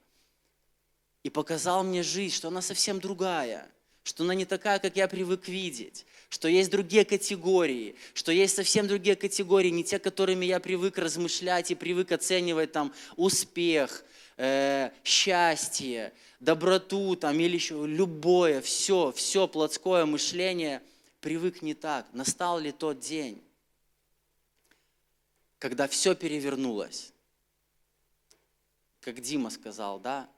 и 1.23 1.29
показал 1.29 1.83
мне 1.83 2.03
жизнь, 2.03 2.35
что 2.35 2.47
она 2.47 2.61
совсем 2.61 2.99
другая, 2.99 3.69
что 4.03 4.23
она 4.23 4.33
не 4.33 4.45
такая, 4.45 4.79
как 4.79 4.95
я 4.95 5.07
привык 5.07 5.47
видеть, 5.47 6.05
что 6.29 6.47
есть 6.47 6.71
другие 6.71 7.05
категории, 7.05 7.95
что 8.13 8.31
есть 8.31 8.55
совсем 8.55 8.87
другие 8.87 9.15
категории, 9.15 9.69
не 9.69 9.83
те, 9.83 9.99
которыми 9.99 10.45
я 10.45 10.59
привык 10.59 10.97
размышлять 10.97 11.71
и 11.71 11.75
привык 11.75 12.11
оценивать 12.11 12.71
там 12.71 12.93
успех, 13.17 14.03
э, 14.37 14.91
счастье, 15.03 16.13
доброту 16.39 17.15
там, 17.15 17.39
или 17.39 17.55
еще 17.55 17.85
любое, 17.85 18.61
все, 18.61 19.11
все 19.11 19.47
плотское 19.47 20.05
мышление, 20.05 20.81
привык 21.19 21.61
не 21.61 21.73
так. 21.73 22.07
Настал 22.13 22.59
ли 22.59 22.71
тот 22.71 22.99
день, 22.99 23.41
когда 25.59 25.87
все 25.87 26.15
перевернулось? 26.15 27.11
Как 29.09 29.21
Дима 29.21 29.49
сказал, 29.49 29.99
да? 29.99 30.29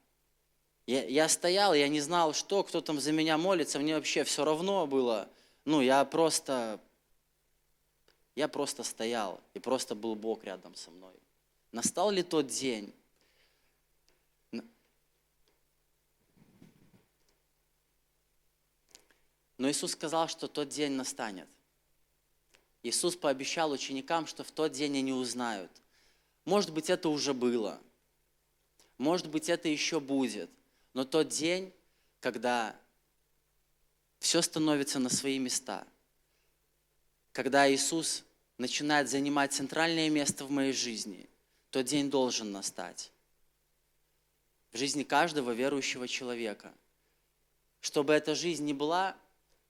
Я, 0.88 1.04
я 1.04 1.28
стоял, 1.28 1.74
я 1.74 1.90
не 1.90 2.00
знал, 2.00 2.34
что, 2.34 2.64
кто 2.64 2.80
там 2.80 3.02
за 3.02 3.12
меня 3.12 3.38
молится, 3.38 3.80
мне 3.80 3.96
вообще 3.96 4.24
все 4.24 4.46
равно 4.46 4.88
было. 4.88 5.28
Ну, 5.66 5.82
я 5.82 6.06
просто, 6.06 6.80
я 8.34 8.48
просто 8.48 8.84
стоял, 8.84 9.42
и 9.54 9.60
просто 9.60 9.94
был 9.94 10.16
Бог 10.16 10.46
рядом 10.46 10.74
со 10.76 10.90
мной. 10.90 11.12
Настал 11.74 12.12
ли 12.12 12.24
тот 12.24 12.48
день, 12.48 12.94
Но 19.58 19.70
Иисус 19.70 19.92
сказал, 19.92 20.30
что 20.30 20.48
тот 20.48 20.70
день 20.70 20.94
настанет. 20.94 21.50
Иисус 22.84 23.18
пообещал 23.18 23.72
ученикам, 23.72 24.28
что 24.28 24.46
в 24.46 24.52
тот 24.52 24.72
день 24.72 24.98
они 24.98 25.12
узнают. 25.12 25.70
Может 26.46 26.74
быть, 26.74 26.90
это 26.90 27.10
уже 27.10 27.34
было. 27.34 27.82
Может 29.02 29.30
быть, 29.30 29.50
это 29.50 29.68
еще 29.68 30.00
будет. 30.00 30.52
Но 30.94 31.06
тот 31.06 31.30
день, 31.30 31.74
когда 32.20 32.80
все 34.20 34.44
становится 34.44 35.00
на 35.00 35.10
свои 35.10 35.40
места, 35.40 35.88
когда 37.32 37.68
Иисус 37.74 38.24
начинает 38.60 39.10
занимать 39.10 39.54
центральное 39.54 40.08
место 40.12 40.46
в 40.46 40.52
моей 40.52 40.72
жизни, 40.72 41.28
тот 41.72 41.86
день 41.86 42.12
должен 42.12 42.52
настать. 42.52 43.12
В 44.72 44.78
жизни 44.78 45.02
каждого 45.02 45.50
верующего 45.50 46.08
человека. 46.08 46.72
Чтобы 47.80 48.14
эта 48.14 48.36
жизнь 48.36 48.66
не 48.66 48.76
была 48.76 49.18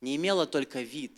не 0.02 0.18
имела 0.18 0.46
только 0.46 0.82
вид 0.82 1.18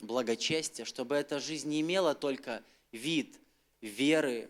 благочестия, 0.00 0.86
чтобы 0.86 1.16
эта 1.16 1.40
жизнь 1.40 1.68
не 1.68 1.82
имела 1.82 2.14
только 2.14 2.62
вид 2.90 3.38
веры, 3.82 4.48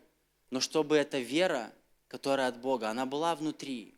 но 0.50 0.60
чтобы 0.60 0.96
эта 0.96 1.18
вера, 1.18 1.72
которая 2.08 2.48
от 2.48 2.58
Бога, 2.58 2.90
она 2.90 3.06
была 3.06 3.34
внутри. 3.34 3.94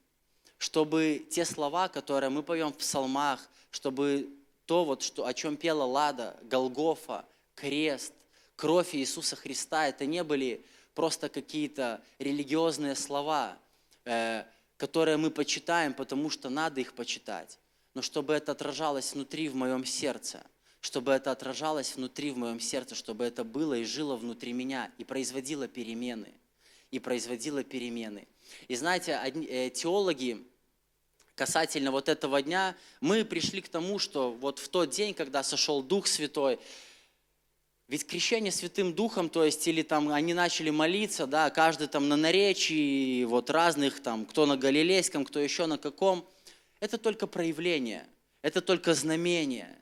Чтобы 0.59 1.27
те 1.31 1.45
слова, 1.45 1.89
которые 1.89 2.31
мы 2.31 2.43
поем 2.43 2.73
в 2.73 2.77
псалмах, 2.77 3.49
чтобы 3.71 4.29
то, 4.67 4.85
вот, 4.85 5.03
что, 5.03 5.27
о 5.27 5.35
чем 5.35 5.57
пела 5.57 5.85
Лада, 5.85 6.37
Голгофа, 6.43 7.25
крест, 7.55 8.13
кровь 8.57 8.95
Иисуса 8.95 9.37
Христа, 9.37 9.89
это 9.89 10.05
не 10.07 10.25
были 10.25 10.65
просто 10.95 11.29
какие-то 11.29 12.03
религиозные 12.19 12.97
слова, 12.97 13.57
э, 14.05 14.45
которые 14.77 15.17
мы 15.17 15.31
почитаем, 15.31 15.95
потому 15.95 16.29
что 16.29 16.51
надо 16.51 16.81
их 16.81 16.95
почитать 16.95 17.59
но 17.99 18.03
чтобы 18.03 18.33
это 18.33 18.53
отражалось 18.53 19.13
внутри 19.13 19.49
в 19.49 19.57
моем 19.57 19.85
сердце, 19.85 20.47
чтобы 20.81 21.11
это 21.11 21.33
отражалось 21.33 21.97
внутри 21.97 22.31
в 22.31 22.39
моем 22.39 22.61
сердце, 22.61 22.95
чтобы 22.95 23.25
это 23.25 23.43
было 23.43 23.75
и 23.75 23.83
жило 23.83 24.15
внутри 24.15 24.53
меня, 24.53 24.93
и 24.99 25.05
производило 25.05 25.67
перемены, 25.67 26.33
и 26.91 26.99
производило 26.99 27.63
перемены. 27.65 28.27
И 28.69 28.77
знаете, 28.77 29.13
э, 29.23 29.71
теологи 29.71 30.45
касательно 31.35 31.93
вот 31.93 32.09
этого 32.09 32.43
дня, 32.43 32.77
мы 33.01 33.25
пришли 33.25 33.61
к 33.61 33.69
тому, 33.69 33.99
что 33.99 34.33
вот 34.33 34.59
в 34.59 34.69
тот 34.69 34.91
день, 34.91 35.15
когда 35.15 35.43
сошел 35.43 35.83
Дух 35.83 36.07
Святой, 36.07 36.59
ведь 37.87 38.07
крещение 38.07 38.53
Святым 38.53 38.93
Духом, 38.93 39.31
то 39.31 39.45
есть, 39.45 39.67
или 39.67 39.83
там 39.83 40.11
они 40.11 40.35
начали 40.35 40.71
молиться, 40.71 41.27
да, 41.27 41.49
каждый 41.51 41.87
там 41.89 42.09
на 42.09 42.17
наречии, 42.17 43.25
вот 43.25 43.51
разных 43.51 44.03
там, 44.03 44.27
кто 44.27 44.47
на 44.47 44.57
Галилейском, 44.57 45.25
кто 45.25 45.41
еще 45.41 45.67
на 45.67 45.79
каком– 45.79 46.29
это 46.81 46.99
только 46.99 47.27
проявление, 47.27 48.07
это 48.43 48.61
только 48.61 48.95
знамение. 48.95 49.77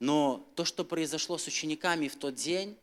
Но 0.00 0.48
то, 0.54 0.64
что 0.64 0.84
произошло 0.84 1.36
с 1.36 1.46
учениками 1.46 2.08
в 2.08 2.16
тот 2.16 2.34
день, 2.36 2.76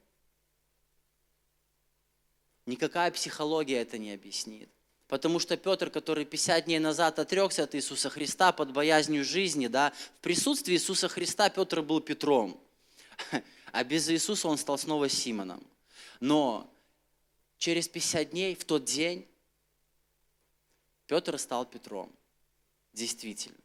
никакая 2.65 3.12
психология 3.12 3.82
это 3.82 3.97
не 3.97 4.12
объяснит. 4.12 4.69
Потому 5.08 5.39
что 5.39 5.56
Петр, 5.56 5.91
который 5.91 6.25
50 6.25 6.65
дней 6.65 6.80
назад 6.80 7.19
отрекся 7.19 7.63
от 7.63 7.75
Иисуса 7.75 8.10
Христа 8.10 8.51
под 8.51 8.73
боязнью 8.73 9.23
жизни, 9.23 9.67
да, 9.67 9.93
в 10.17 10.21
присутствии 10.21 10.73
Иисуса 10.73 11.08
Христа 11.08 11.49
Петр 11.49 11.82
был 11.82 12.01
Петром, 12.01 12.60
а 13.71 13.84
без 13.84 14.10
Иисуса 14.10 14.47
он 14.47 14.58
стал 14.58 14.80
снова 14.80 15.08
Симоном. 15.08 15.63
Но 16.19 16.73
через 17.58 17.88
50 17.88 18.32
дней, 18.32 18.56
в 18.56 18.65
тот 18.65 18.86
день, 18.86 19.28
Петр 21.06 21.38
стал 21.38 21.65
Петром 21.65 22.12
действительно. 22.93 23.64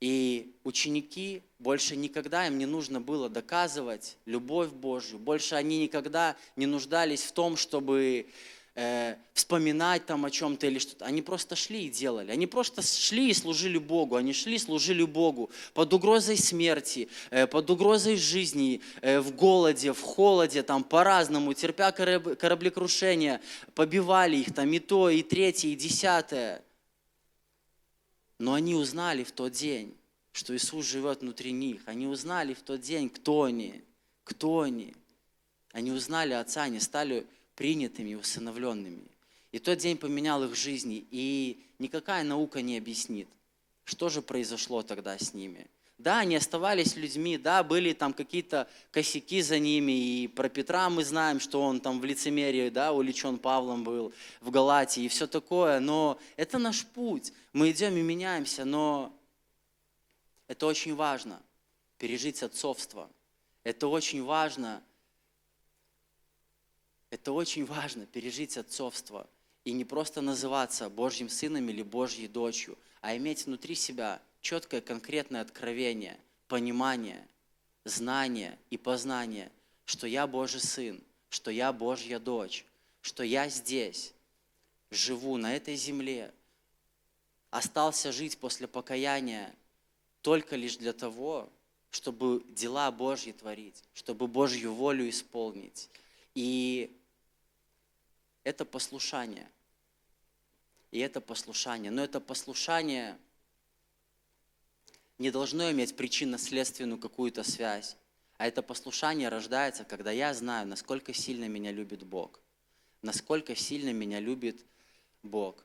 И 0.00 0.54
ученики 0.62 1.42
больше 1.58 1.96
никогда 1.96 2.46
им 2.46 2.56
не 2.58 2.66
нужно 2.66 3.00
было 3.00 3.28
доказывать 3.28 4.16
любовь 4.26 4.70
Божью, 4.70 5.18
больше 5.18 5.56
они 5.56 5.80
никогда 5.80 6.36
не 6.54 6.66
нуждались 6.66 7.22
в 7.22 7.32
том, 7.32 7.56
чтобы 7.56 8.28
э, 8.76 9.16
вспоминать 9.34 10.06
там 10.06 10.24
о 10.24 10.30
чем-то 10.30 10.68
или 10.68 10.78
что-то. 10.78 11.04
Они 11.04 11.20
просто 11.20 11.56
шли 11.56 11.86
и 11.86 11.90
делали. 11.90 12.30
Они 12.30 12.46
просто 12.46 12.80
шли 12.82 13.30
и 13.30 13.34
служили 13.34 13.76
Богу. 13.78 14.14
Они 14.14 14.32
шли 14.32 14.54
и 14.54 14.58
служили 14.58 15.02
Богу 15.02 15.50
под 15.74 15.92
угрозой 15.92 16.36
смерти, 16.36 17.08
э, 17.30 17.48
под 17.48 17.68
угрозой 17.68 18.16
жизни, 18.16 18.80
э, 19.00 19.18
в 19.18 19.34
голоде, 19.34 19.92
в 19.92 20.00
холоде, 20.00 20.62
там 20.62 20.84
по-разному, 20.84 21.54
терпя 21.54 21.90
кораблекрушения, 21.90 23.40
побивали 23.74 24.36
их 24.36 24.54
там 24.54 24.72
и 24.72 24.78
то, 24.78 25.10
и 25.10 25.22
третье, 25.22 25.68
и 25.68 25.74
десятое. 25.74 26.62
Но 28.38 28.54
они 28.54 28.74
узнали 28.74 29.24
в 29.24 29.32
тот 29.32 29.52
день, 29.52 29.96
что 30.32 30.56
Иисус 30.56 30.86
живет 30.86 31.20
внутри 31.20 31.52
них. 31.52 31.82
Они 31.86 32.06
узнали 32.06 32.54
в 32.54 32.62
тот 32.62 32.80
день, 32.80 33.10
кто 33.10 33.42
они, 33.42 33.82
кто 34.24 34.60
они. 34.60 34.94
Они 35.72 35.90
узнали 35.90 36.32
Отца, 36.32 36.62
они 36.62 36.80
стали 36.80 37.26
принятыми, 37.54 38.14
усыновленными. 38.14 39.08
И 39.52 39.58
тот 39.58 39.78
день 39.78 39.96
поменял 39.96 40.44
их 40.44 40.54
жизни, 40.54 41.06
и 41.10 41.64
никакая 41.78 42.22
наука 42.22 42.62
не 42.62 42.78
объяснит, 42.78 43.28
что 43.84 44.08
же 44.08 44.22
произошло 44.22 44.82
тогда 44.82 45.18
с 45.18 45.34
ними– 45.34 45.66
да, 45.98 46.20
они 46.20 46.36
оставались 46.36 46.94
людьми, 46.94 47.36
да, 47.36 47.64
были 47.64 47.92
там 47.92 48.12
какие-то 48.12 48.68
косяки 48.92 49.42
за 49.42 49.58
ними, 49.58 49.92
и 49.92 50.28
про 50.28 50.48
Петра 50.48 50.88
мы 50.88 51.04
знаем, 51.04 51.40
что 51.40 51.60
он 51.60 51.80
там 51.80 52.00
в 52.00 52.04
лицемерии, 52.04 52.70
да, 52.70 52.92
увлечен 52.92 53.36
Павлом 53.38 53.82
был, 53.82 54.12
в 54.40 54.50
Галатии 54.50 55.02
и 55.02 55.08
все 55.08 55.26
такое, 55.26 55.80
но 55.80 56.18
это 56.36 56.58
наш 56.58 56.86
путь, 56.86 57.32
мы 57.52 57.72
идем 57.72 57.96
и 57.96 58.02
меняемся, 58.02 58.64
но 58.64 59.12
это 60.46 60.66
очень 60.66 60.94
важно, 60.94 61.42
пережить 61.98 62.44
отцовство, 62.44 63.10
это 63.64 63.88
очень 63.88 64.22
важно, 64.22 64.80
это 67.10 67.32
очень 67.32 67.66
важно, 67.66 68.06
пережить 68.06 68.56
отцовство, 68.56 69.26
и 69.64 69.72
не 69.72 69.84
просто 69.84 70.20
называться 70.20 70.88
Божьим 70.88 71.28
сыном 71.28 71.68
или 71.68 71.82
Божьей 71.82 72.28
дочью, 72.28 72.78
а 73.00 73.16
иметь 73.16 73.46
внутри 73.46 73.74
себя 73.74 74.22
четкое, 74.40 74.80
конкретное 74.80 75.40
откровение, 75.40 76.18
понимание, 76.46 77.26
знание 77.84 78.58
и 78.70 78.76
познание, 78.76 79.50
что 79.84 80.06
я 80.06 80.26
Божий 80.26 80.60
Сын, 80.60 81.02
что 81.28 81.50
я 81.50 81.72
Божья 81.72 82.18
дочь, 82.18 82.64
что 83.00 83.22
я 83.22 83.48
здесь 83.48 84.12
живу 84.90 85.36
на 85.36 85.54
этой 85.54 85.76
земле, 85.76 86.32
остался 87.50 88.12
жить 88.12 88.38
после 88.38 88.66
покаяния 88.68 89.54
только 90.22 90.56
лишь 90.56 90.76
для 90.76 90.92
того, 90.92 91.48
чтобы 91.90 92.44
дела 92.50 92.90
Божьи 92.90 93.32
творить, 93.32 93.82
чтобы 93.94 94.26
Божью 94.26 94.74
волю 94.74 95.08
исполнить. 95.08 95.88
И 96.34 96.94
это 98.44 98.64
послушание. 98.64 99.50
И 100.90 100.98
это 100.98 101.20
послушание. 101.20 101.90
Но 101.90 102.02
это 102.02 102.20
послушание 102.20 103.18
не 105.18 105.30
должно 105.30 105.70
иметь 105.70 105.96
причинно-следственную 105.96 106.98
какую-то 106.98 107.42
связь. 107.42 107.96
А 108.36 108.46
это 108.46 108.62
послушание 108.62 109.28
рождается, 109.28 109.84
когда 109.84 110.12
я 110.12 110.32
знаю, 110.32 110.66
насколько 110.66 111.12
сильно 111.12 111.48
меня 111.48 111.72
любит 111.72 112.04
Бог. 112.04 112.40
Насколько 113.02 113.56
сильно 113.56 113.92
меня 113.92 114.20
любит 114.20 114.64
Бог. 115.22 115.64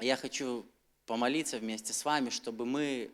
Я 0.00 0.16
хочу 0.16 0.66
помолиться 1.06 1.58
вместе 1.58 1.92
с 1.92 2.04
вами, 2.04 2.30
чтобы 2.30 2.66
мы 2.66 3.10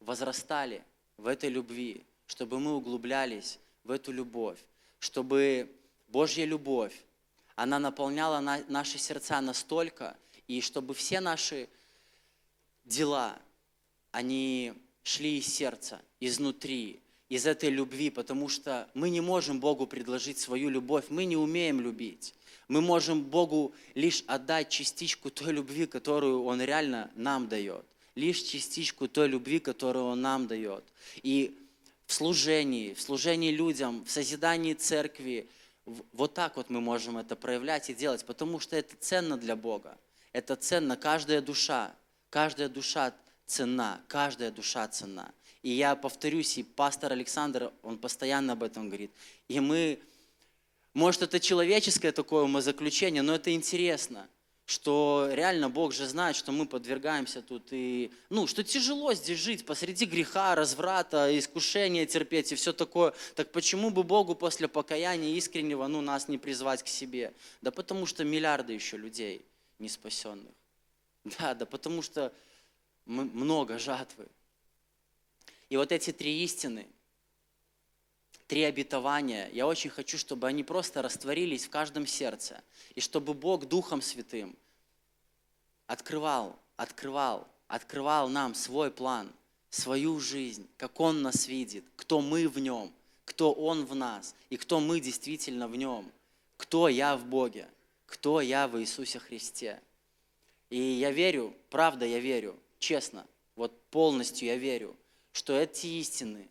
возрастали 0.00 0.82
в 1.16 1.26
этой 1.26 1.50
любви, 1.50 2.04
чтобы 2.26 2.58
мы 2.58 2.74
углублялись 2.74 3.58
в 3.84 3.90
эту 3.90 4.12
любовь, 4.12 4.58
чтобы 4.98 5.70
Божья 6.08 6.44
любовь, 6.44 6.94
она 7.54 7.78
наполняла 7.78 8.40
наши 8.40 8.98
сердца 8.98 9.40
настолько, 9.40 10.16
и 10.48 10.60
чтобы 10.60 10.94
все 10.94 11.20
наши 11.20 11.68
дела, 12.84 13.38
они 14.12 14.74
шли 15.02 15.38
из 15.38 15.46
сердца, 15.46 16.00
изнутри, 16.20 17.00
из 17.28 17.46
этой 17.46 17.70
любви, 17.70 18.10
потому 18.10 18.48
что 18.48 18.88
мы 18.94 19.08
не 19.10 19.20
можем 19.20 19.58
Богу 19.58 19.86
предложить 19.86 20.38
свою 20.38 20.68
любовь, 20.68 21.06
мы 21.08 21.24
не 21.24 21.36
умеем 21.36 21.80
любить. 21.80 22.34
Мы 22.68 22.80
можем 22.80 23.22
Богу 23.22 23.74
лишь 23.94 24.22
отдать 24.26 24.68
частичку 24.68 25.30
той 25.30 25.52
любви, 25.52 25.86
которую 25.86 26.44
Он 26.44 26.60
реально 26.60 27.10
нам 27.14 27.48
дает. 27.48 27.84
Лишь 28.14 28.42
частичку 28.42 29.08
той 29.08 29.28
любви, 29.28 29.58
которую 29.58 30.04
Он 30.04 30.20
нам 30.20 30.46
дает. 30.46 30.84
И 31.22 31.58
в 32.06 32.12
служении, 32.12 32.92
в 32.92 33.00
служении 33.00 33.50
людям, 33.50 34.04
в 34.04 34.10
созидании 34.10 34.74
церкви, 34.74 35.48
вот 36.12 36.34
так 36.34 36.56
вот 36.56 36.68
мы 36.68 36.80
можем 36.80 37.16
это 37.16 37.34
проявлять 37.34 37.88
и 37.88 37.94
делать, 37.94 38.24
потому 38.26 38.60
что 38.60 38.76
это 38.76 38.94
ценно 39.00 39.38
для 39.38 39.56
Бога. 39.56 39.96
Это 40.32 40.54
ценно, 40.56 40.96
каждая 40.96 41.40
душа, 41.40 41.94
каждая 42.30 42.68
душа 42.68 43.14
ценна, 43.46 44.00
каждая 44.08 44.50
душа 44.50 44.86
ценна. 44.88 45.32
И 45.62 45.70
я 45.70 45.94
повторюсь, 45.94 46.58
и 46.58 46.62
пастор 46.62 47.12
Александр, 47.12 47.72
он 47.82 47.98
постоянно 47.98 48.54
об 48.54 48.62
этом 48.62 48.88
говорит. 48.88 49.12
И 49.48 49.60
мы 49.60 50.00
может, 50.94 51.22
это 51.22 51.40
человеческое 51.40 52.12
такое 52.12 52.44
умозаключение, 52.44 53.22
но 53.22 53.34
это 53.34 53.50
интересно, 53.54 54.28
что 54.66 55.30
реально 55.32 55.70
Бог 55.70 55.94
же 55.94 56.06
знает, 56.06 56.36
что 56.36 56.52
мы 56.52 56.66
подвергаемся 56.66 57.40
тут, 57.40 57.68
и, 57.70 58.12
ну, 58.28 58.46
что 58.46 58.62
тяжело 58.62 59.14
здесь 59.14 59.38
жить 59.38 59.64
посреди 59.64 60.04
греха, 60.04 60.54
разврата, 60.54 61.36
искушения 61.38 62.04
терпеть 62.04 62.52
и 62.52 62.56
все 62.56 62.74
такое. 62.74 63.14
Так 63.34 63.52
почему 63.52 63.90
бы 63.90 64.02
Богу 64.02 64.34
после 64.34 64.68
покаяния 64.68 65.34
искреннего, 65.34 65.86
ну, 65.86 66.02
нас 66.02 66.28
не 66.28 66.36
призвать 66.36 66.82
к 66.82 66.88
себе? 66.88 67.32
Да 67.62 67.70
потому 67.70 68.04
что 68.04 68.22
миллиарды 68.22 68.74
еще 68.74 68.98
людей 68.98 69.44
не 69.78 69.88
спасенных. 69.88 70.52
Да, 71.38 71.54
да 71.54 71.66
потому 71.66 72.02
что 72.02 72.32
много 73.06 73.78
жатвы. 73.78 74.26
И 75.68 75.76
вот 75.76 75.92
эти 75.92 76.12
три 76.12 76.42
истины– 76.42 76.86
три 78.52 78.64
обетования, 78.64 79.48
я 79.54 79.66
очень 79.66 79.88
хочу, 79.88 80.18
чтобы 80.18 80.46
они 80.46 80.62
просто 80.62 81.00
растворились 81.00 81.64
в 81.64 81.70
каждом 81.70 82.06
сердце. 82.06 82.62
И 82.94 83.00
чтобы 83.00 83.32
Бог 83.32 83.66
Духом 83.66 84.02
Святым 84.02 84.54
открывал, 85.86 86.58
открывал, 86.76 87.48
открывал 87.66 88.28
нам 88.28 88.54
свой 88.54 88.90
план, 88.90 89.32
свою 89.70 90.20
жизнь, 90.20 90.68
как 90.76 91.00
Он 91.00 91.22
нас 91.22 91.46
видит, 91.48 91.82
кто 91.96 92.20
мы 92.20 92.46
в 92.46 92.58
Нем, 92.58 92.92
кто 93.24 93.54
Он 93.54 93.86
в 93.86 93.94
нас 93.94 94.34
и 94.50 94.58
кто 94.58 94.80
мы 94.80 95.00
действительно 95.00 95.66
в 95.66 95.74
Нем, 95.74 96.12
кто 96.58 96.90
я 96.90 97.16
в 97.16 97.24
Боге, 97.24 97.66
кто 98.04 98.42
я 98.42 98.68
в 98.68 98.78
Иисусе 98.78 99.18
Христе. 99.18 99.80
И 100.68 100.78
я 100.78 101.10
верю, 101.10 101.56
правда 101.70 102.04
я 102.04 102.18
верю, 102.18 102.58
честно, 102.82 103.26
вот 103.56 103.80
полностью 103.90 104.48
я 104.48 104.56
верю, 104.56 104.96
что 105.32 105.58
эти 105.58 105.86
истины, 105.86 106.50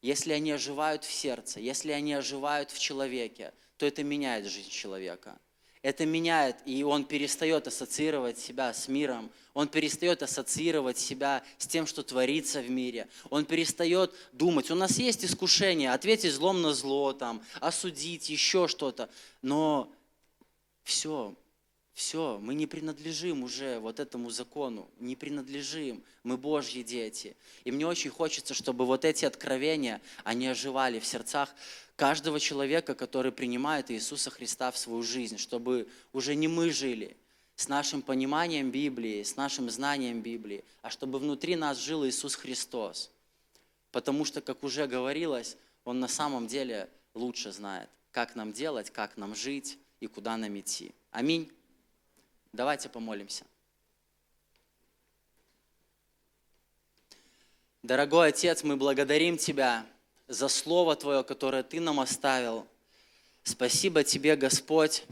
если 0.00 0.32
они 0.32 0.52
оживают 0.52 1.04
в 1.04 1.12
сердце, 1.12 1.60
если 1.60 1.92
они 1.92 2.14
оживают 2.14 2.70
в 2.70 2.78
человеке, 2.78 3.52
то 3.76 3.84
это 3.84 4.02
меняет 4.02 4.46
жизнь 4.46 4.70
человека. 4.70 5.38
Это 5.82 6.04
меняет, 6.04 6.56
и 6.66 6.82
он 6.82 7.04
перестает 7.04 7.66
ассоциировать 7.66 8.38
себя 8.38 8.72
с 8.74 8.86
миром, 8.86 9.30
он 9.54 9.66
перестает 9.66 10.22
ассоциировать 10.22 10.98
себя 10.98 11.42
с 11.56 11.66
тем, 11.66 11.86
что 11.86 12.02
творится 12.02 12.60
в 12.60 12.70
мире. 12.70 13.08
Он 13.30 13.46
перестает 13.46 14.14
думать, 14.32 14.70
у 14.70 14.74
нас 14.74 14.98
есть 14.98 15.24
искушение, 15.24 15.92
ответить 15.92 16.32
злом 16.32 16.60
на 16.60 16.74
зло, 16.74 17.14
там, 17.14 17.42
осудить, 17.60 18.28
еще 18.28 18.68
что-то. 18.68 19.08
Но 19.40 19.90
все, 20.84 21.34
все, 21.94 22.38
мы 22.40 22.54
не 22.54 22.66
принадлежим 22.66 23.42
уже 23.42 23.78
вот 23.78 24.00
этому 24.00 24.30
закону, 24.30 24.88
не 24.98 25.16
принадлежим, 25.16 26.02
мы 26.22 26.36
Божьи 26.36 26.82
дети. 26.82 27.36
И 27.64 27.72
мне 27.72 27.86
очень 27.86 28.10
хочется, 28.10 28.54
чтобы 28.54 28.86
вот 28.86 29.04
эти 29.04 29.24
откровения, 29.24 30.00
они 30.24 30.46
оживали 30.46 30.98
в 31.00 31.06
сердцах 31.06 31.54
каждого 31.96 32.40
человека, 32.40 32.94
который 32.94 33.32
принимает 33.32 33.90
Иисуса 33.90 34.30
Христа 34.30 34.70
в 34.70 34.78
свою 34.78 35.02
жизнь, 35.02 35.36
чтобы 35.36 35.88
уже 36.12 36.34
не 36.34 36.48
мы 36.48 36.70
жили 36.70 37.16
с 37.56 37.68
нашим 37.68 38.00
пониманием 38.00 38.70
Библии, 38.70 39.22
с 39.22 39.36
нашим 39.36 39.68
знанием 39.68 40.22
Библии, 40.22 40.64
а 40.80 40.88
чтобы 40.88 41.18
внутри 41.18 41.56
нас 41.56 41.78
жил 41.78 42.06
Иисус 42.06 42.34
Христос. 42.34 43.10
Потому 43.92 44.24
что, 44.24 44.40
как 44.40 44.62
уже 44.62 44.86
говорилось, 44.86 45.58
Он 45.84 46.00
на 46.00 46.08
самом 46.08 46.46
деле 46.46 46.88
лучше 47.12 47.52
знает, 47.52 47.90
как 48.12 48.34
нам 48.34 48.52
делать, 48.52 48.90
как 48.90 49.18
нам 49.18 49.34
жить 49.34 49.78
и 50.00 50.06
куда 50.06 50.38
нам 50.38 50.58
идти. 50.58 50.94
Аминь. 51.10 51.52
Давайте 52.52 52.88
помолимся. 52.88 53.44
Дорогой 57.82 58.28
Отец, 58.28 58.62
мы 58.64 58.76
благодарим 58.76 59.38
Тебя 59.38 59.86
за 60.26 60.48
Слово 60.48 60.96
Твое, 60.96 61.22
которое 61.22 61.62
Ты 61.62 61.80
нам 61.80 62.00
оставил. 62.00 62.66
Спасибо 63.44 64.04
Тебе, 64.04 64.36
Господь, 64.36 65.04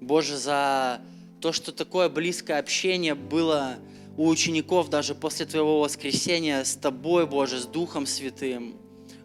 Боже, 0.00 0.36
за 0.36 1.00
то, 1.40 1.52
что 1.52 1.72
такое 1.72 2.08
близкое 2.08 2.58
общение 2.58 3.14
было 3.14 3.76
у 4.16 4.28
учеников 4.28 4.88
даже 4.88 5.14
после 5.14 5.44
Твоего 5.44 5.80
воскресения 5.80 6.62
с 6.62 6.76
Тобой, 6.76 7.26
Боже, 7.26 7.58
с 7.58 7.66
Духом 7.66 8.06
Святым. 8.06 8.78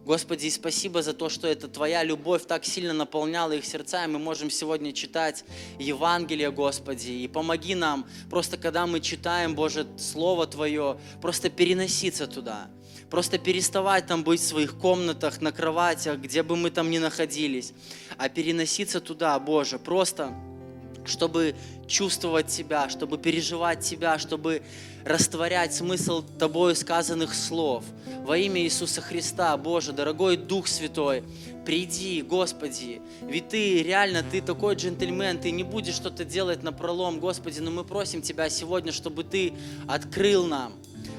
Господи, 0.03 0.49
спасибо 0.49 1.03
за 1.03 1.13
то, 1.13 1.29
что 1.29 1.47
это 1.47 1.67
Твоя 1.67 2.03
любовь 2.03 2.47
так 2.47 2.65
сильно 2.65 2.91
наполняла 2.91 3.51
их 3.51 3.63
сердца, 3.63 4.03
и 4.03 4.07
мы 4.07 4.17
можем 4.17 4.49
сегодня 4.49 4.93
читать 4.93 5.45
Евангелие, 5.77 6.51
Господи, 6.51 7.11
и 7.11 7.27
помоги 7.27 7.75
нам, 7.75 8.07
просто 8.27 8.57
когда 8.57 8.87
мы 8.87 8.99
читаем, 8.99 9.53
Боже, 9.53 9.85
Слово 9.97 10.47
Твое, 10.47 10.99
просто 11.21 11.51
переноситься 11.51 12.25
туда, 12.25 12.71
просто 13.11 13.37
переставать 13.37 14.07
там 14.07 14.23
быть 14.23 14.41
в 14.41 14.47
своих 14.47 14.75
комнатах, 14.79 15.39
на 15.39 15.51
кроватях, 15.51 16.17
где 16.17 16.41
бы 16.41 16.55
мы 16.55 16.71
там 16.71 16.89
ни 16.89 16.97
находились, 16.97 17.73
а 18.17 18.27
переноситься 18.27 19.01
туда, 19.01 19.37
Боже, 19.37 19.77
просто 19.77 20.33
чтобы 21.05 21.55
чувствовать 21.87 22.47
Тебя, 22.47 22.89
чтобы 22.89 23.17
переживать 23.17 23.81
Тебя, 23.81 24.17
чтобы 24.19 24.61
растворять 25.05 25.73
смысл 25.73 26.23
Тобою 26.39 26.75
сказанных 26.75 27.33
слов. 27.33 27.83
Во 28.23 28.37
имя 28.37 28.61
Иисуса 28.61 29.01
Христа, 29.01 29.55
Боже, 29.57 29.91
дорогой 29.93 30.37
Дух 30.37 30.67
Святой, 30.67 31.23
приди, 31.65 32.21
Господи, 32.21 33.01
ведь 33.21 33.49
Ты 33.49 33.83
реально, 33.83 34.23
Ты 34.23 34.41
такой 34.41 34.75
джентльмен, 34.75 35.39
Ты 35.39 35.51
не 35.51 35.63
будешь 35.63 35.95
что-то 35.95 36.23
делать 36.23 36.63
на 36.63 36.71
пролом, 36.71 37.19
Господи, 37.19 37.59
но 37.59 37.71
мы 37.71 37.83
просим 37.83 38.21
Тебя 38.21 38.49
сегодня, 38.49 38.91
чтобы 38.91 39.23
Ты 39.23 39.53
открыл 39.87 40.45
нам, 40.45 40.73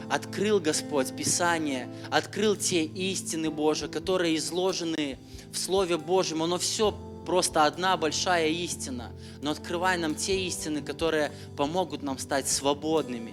открыл, 0.08 0.60
Господь, 0.60 1.14
Писание, 1.16 1.88
открыл 2.10 2.56
те 2.56 2.84
истины, 2.84 3.50
Боже, 3.50 3.88
которые 3.88 4.36
изложены 4.36 5.18
в 5.52 5.58
Слове 5.58 5.96
Божьем, 5.96 6.42
оно 6.42 6.58
все 6.58 6.94
просто 7.24 7.64
одна 7.64 7.96
большая 7.96 8.48
истина, 8.48 9.10
но 9.40 9.50
открывай 9.50 9.98
нам 9.98 10.14
те 10.14 10.46
истины, 10.46 10.82
которые 10.82 11.32
помогут 11.56 12.02
нам 12.02 12.18
стать 12.18 12.48
свободными. 12.48 13.32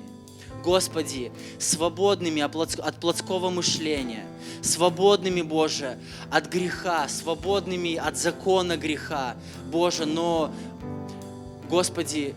Господи, 0.64 1.32
свободными 1.58 2.42
от 2.42 3.00
плотского 3.00 3.50
мышления, 3.50 4.26
свободными, 4.62 5.42
Боже, 5.42 5.98
от 6.30 6.48
греха, 6.48 7.08
свободными 7.08 7.96
от 7.96 8.18
закона 8.18 8.76
греха, 8.76 9.36
Боже, 9.72 10.06
но, 10.06 10.52
Господи, 11.70 12.36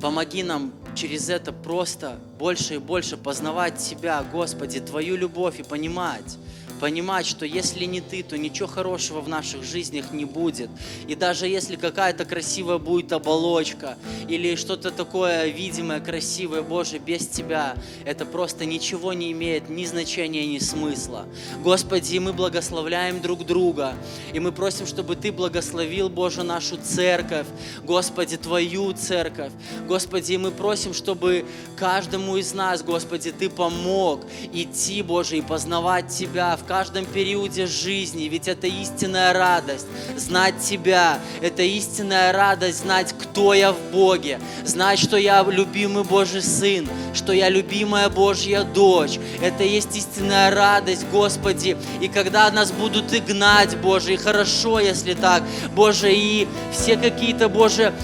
помоги 0.00 0.42
нам 0.42 0.72
через 0.94 1.28
это 1.28 1.52
просто 1.52 2.18
больше 2.38 2.76
и 2.76 2.78
больше 2.78 3.16
познавать 3.16 3.78
Тебя, 3.78 4.24
Господи, 4.32 4.80
Твою 4.80 5.16
любовь 5.16 5.60
и 5.60 5.62
понимать, 5.62 6.38
понимать, 6.78 7.26
что 7.26 7.44
если 7.44 7.84
не 7.84 8.00
Ты, 8.00 8.22
то 8.22 8.38
ничего 8.38 8.68
хорошего 8.68 9.20
в 9.20 9.28
наших 9.28 9.64
жизнях 9.64 10.12
не 10.12 10.24
будет. 10.24 10.70
И 11.06 11.14
даже 11.14 11.46
если 11.46 11.76
какая-то 11.76 12.24
красивая 12.24 12.78
будет 12.78 13.12
оболочка 13.12 13.98
или 14.28 14.56
что-то 14.56 14.90
такое 14.90 15.46
видимое, 15.48 16.00
красивое, 16.00 16.62
Боже, 16.62 16.98
без 16.98 17.26
Тебя, 17.26 17.76
это 18.04 18.24
просто 18.24 18.64
ничего 18.64 19.12
не 19.12 19.32
имеет 19.32 19.68
ни 19.68 19.84
значения, 19.84 20.46
ни 20.46 20.58
смысла. 20.58 21.26
Господи, 21.62 22.18
мы 22.18 22.32
благословляем 22.32 23.20
друг 23.20 23.44
друга, 23.44 23.94
и 24.32 24.40
мы 24.40 24.52
просим, 24.52 24.86
чтобы 24.86 25.16
Ты 25.16 25.32
благословил, 25.32 26.08
Боже, 26.08 26.42
нашу 26.42 26.76
церковь, 26.76 27.46
Господи, 27.84 28.36
Твою 28.36 28.92
церковь. 28.92 29.52
Господи, 29.86 30.36
мы 30.36 30.50
просим, 30.50 30.94
чтобы 30.94 31.44
каждому 31.76 32.36
из 32.36 32.54
нас, 32.54 32.82
Господи, 32.82 33.32
Ты 33.32 33.50
помог 33.50 34.24
идти, 34.52 35.02
Боже, 35.02 35.38
и 35.38 35.42
познавать 35.42 36.08
Тебя 36.08 36.56
в 36.56 36.64
каждом 36.68 37.06
периоде 37.06 37.66
жизни, 37.66 38.24
ведь 38.24 38.46
это 38.46 38.66
истинная 38.66 39.32
радость 39.32 39.86
знать 40.16 40.56
Тебя, 40.58 41.18
это 41.40 41.62
истинная 41.62 42.30
радость 42.30 42.80
знать, 42.82 43.14
кто 43.18 43.54
я 43.54 43.72
в 43.72 43.80
Боге, 43.90 44.38
знать, 44.66 44.98
что 44.98 45.16
я 45.16 45.42
любимый 45.42 46.04
Божий 46.04 46.42
Сын, 46.42 46.86
что 47.14 47.32
я 47.32 47.48
любимая 47.48 48.10
Божья 48.10 48.64
дочь. 48.64 49.18
Это 49.40 49.64
есть 49.64 49.96
истинная 49.96 50.54
радость, 50.54 51.06
Господи. 51.10 51.78
И 52.02 52.08
когда 52.08 52.50
нас 52.50 52.70
будут 52.70 53.14
и 53.14 53.20
гнать, 53.20 53.74
Боже, 53.78 54.12
и 54.12 54.16
хорошо, 54.18 54.78
если 54.78 55.14
так, 55.14 55.42
Боже, 55.74 56.12
и 56.12 56.46
все 56.70 56.98
какие-то, 56.98 57.48
Боже, 57.48 57.94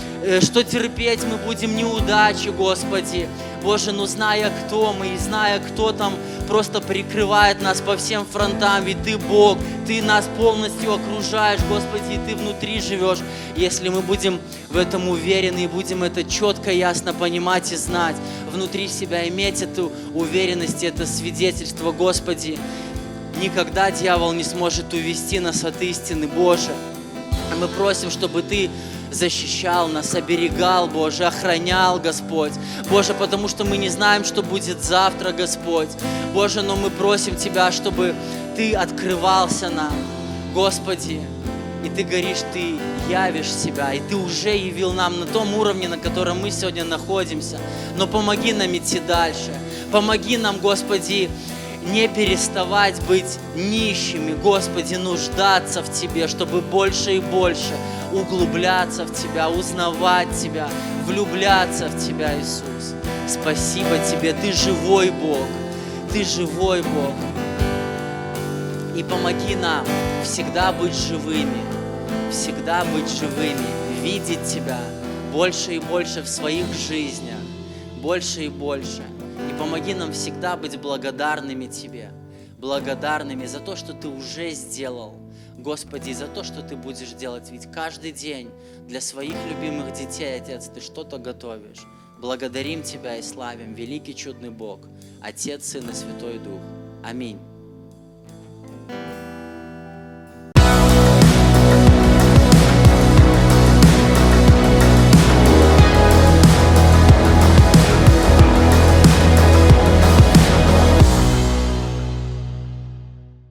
что 0.41 0.65
терпеть 0.65 1.21
мы 1.25 1.37
будем 1.37 1.77
неудачи, 1.77 2.49
Господи. 2.49 3.29
Боже, 3.63 3.93
ну 3.93 4.07
зная, 4.07 4.51
кто 4.51 4.93
мы, 4.93 5.15
и 5.15 5.17
зная, 5.19 5.59
кто 5.59 5.93
там 5.93 6.15
просто 6.49 6.81
прикрывает 6.81 7.63
нас 7.63 7.81
по 7.81 7.97
всем 7.97 8.27
фронтам, 8.27 8.85
ведь 8.85 9.03
Ты 9.03 9.19
Бог, 9.19 9.59
Ты 9.87 10.03
нас 10.03 10.29
полностью 10.37 10.95
окружаешь, 10.95 11.61
Господи, 11.69 12.15
и 12.15 12.29
Ты 12.29 12.37
внутри 12.37 12.81
живешь. 12.81 13.19
Если 13.57 13.89
мы 13.89 14.01
будем 14.01 14.41
в 14.69 14.77
этом 14.77 15.09
уверены 15.09 15.65
и 15.65 15.67
будем 15.67 16.03
это 16.03 16.25
четко, 16.25 16.71
ясно 16.71 17.13
понимать 17.15 17.73
и 17.73 17.77
знать, 17.77 18.17
внутри 18.51 18.89
себя 18.89 19.27
иметь 19.29 19.63
эту 19.63 19.93
уверенность, 20.15 20.85
это 20.85 21.07
свидетельство, 21.07 21.93
Господи, 21.93 22.59
никогда 23.43 23.91
дьявол 23.91 24.33
не 24.33 24.45
сможет 24.45 24.93
увести 24.93 25.41
нас 25.41 25.65
от 25.65 25.81
истины, 25.83 26.29
Боже. 26.29 26.71
Мы 27.59 27.69
просим, 27.69 28.11
чтобы 28.11 28.43
Ты 28.43 28.71
защищал 29.15 29.89
нас, 29.89 30.15
оберегал, 30.15 30.89
Боже, 30.89 31.25
охранял, 31.25 31.99
Господь. 31.99 32.53
Боже, 32.91 33.15
потому 33.15 33.49
что 33.49 33.65
мы 33.65 33.77
не 33.77 33.89
знаем, 33.89 34.25
что 34.25 34.43
будет 34.43 34.83
завтра, 34.83 35.33
Господь. 35.33 35.89
Боже, 36.35 36.63
но 36.63 36.77
мы 36.77 36.91
просим 36.91 37.37
Тебя, 37.37 37.73
чтобы 37.73 38.15
Ты 38.57 38.75
открывался 38.75 39.71
нам, 39.71 39.95
Господи. 40.53 41.21
И 41.85 41.89
Ты 41.89 42.03
говоришь, 42.03 42.43
Ты 42.53 42.77
явишь 43.09 43.53
себя, 43.53 43.93
и 43.93 44.01
Ты 44.01 44.17
уже 44.17 44.57
явил 44.57 44.93
нам 44.93 45.21
на 45.21 45.27
том 45.27 45.55
уровне, 45.55 45.89
на 45.89 45.99
котором 45.99 46.41
мы 46.41 46.51
сегодня 46.51 46.85
находимся. 46.85 47.59
Но 47.97 48.07
помоги 48.07 48.53
нам 48.53 48.77
идти 48.77 49.01
дальше. 49.01 49.53
Помоги 49.93 50.37
нам, 50.37 50.59
Господи, 50.59 51.31
не 51.85 52.09
переставать 52.09 53.01
быть 53.07 53.39
нищими, 53.55 54.35
Господи, 54.35 54.95
нуждаться 54.95 55.83
в 55.83 55.93
Тебе, 55.93 56.29
чтобы 56.29 56.61
больше 56.61 57.17
и 57.17 57.21
больше 57.21 57.75
углубляться 58.13 59.05
в 59.05 59.13
Тебя, 59.13 59.51
узнавать 59.51 60.29
Тебя, 60.41 60.69
влюбляться 61.05 61.89
в 61.89 61.99
Тебя, 61.99 62.39
Иисус. 62.39 62.95
Спасибо 63.29 63.99
Тебе, 64.11 64.33
Ты 64.33 64.53
живой 64.53 65.11
Бог, 65.11 65.47
Ты 66.13 66.25
живой 66.25 66.83
Бог. 66.83 67.15
И 68.97 69.03
помоги 69.03 69.57
нам 69.57 69.85
всегда 70.23 70.73
быть 70.73 70.95
живыми, 70.95 71.61
всегда 72.31 72.85
быть 72.85 73.11
живыми, 73.11 73.67
видеть 74.03 74.45
Тебя 74.45 74.79
больше 75.33 75.75
и 75.75 75.79
больше 75.81 76.23
в 76.23 76.29
своих 76.29 76.67
жизнях, 76.73 77.41
больше 78.01 78.45
и 78.45 78.49
больше. 78.49 79.03
Помоги 79.59 79.95
нам 79.95 80.13
всегда 80.13 80.57
быть 80.57 80.81
благодарными 80.81 81.67
Тебе, 81.67 82.11
благодарными 82.59 83.47
за 83.47 83.61
то, 83.61 83.77
что 83.77 83.93
Ты 83.93 84.09
уже 84.09 84.51
сделал, 84.51 85.15
Господи, 85.59 86.13
за 86.13 86.27
то, 86.27 86.43
что 86.43 86.63
Ты 86.63 86.77
будешь 86.77 87.13
делать. 87.13 87.51
Ведь 87.51 87.71
каждый 87.71 88.13
день 88.13 88.51
для 88.89 89.01
своих 89.01 89.37
любимых 89.49 89.93
детей, 89.93 90.41
Отец, 90.41 90.69
Ты 90.69 90.81
что-то 90.81 91.19
готовишь. 91.19 91.83
Благодарим 92.21 92.83
Тебя 92.83 93.17
и 93.17 93.23
славим, 93.23 93.75
великий 93.75 94.15
чудный 94.15 94.51
Бог, 94.51 94.81
Отец, 95.23 95.67
Сын 95.67 95.89
и 95.89 95.93
Святой 95.93 96.39
Дух. 96.39 96.61
Аминь. 97.05 97.39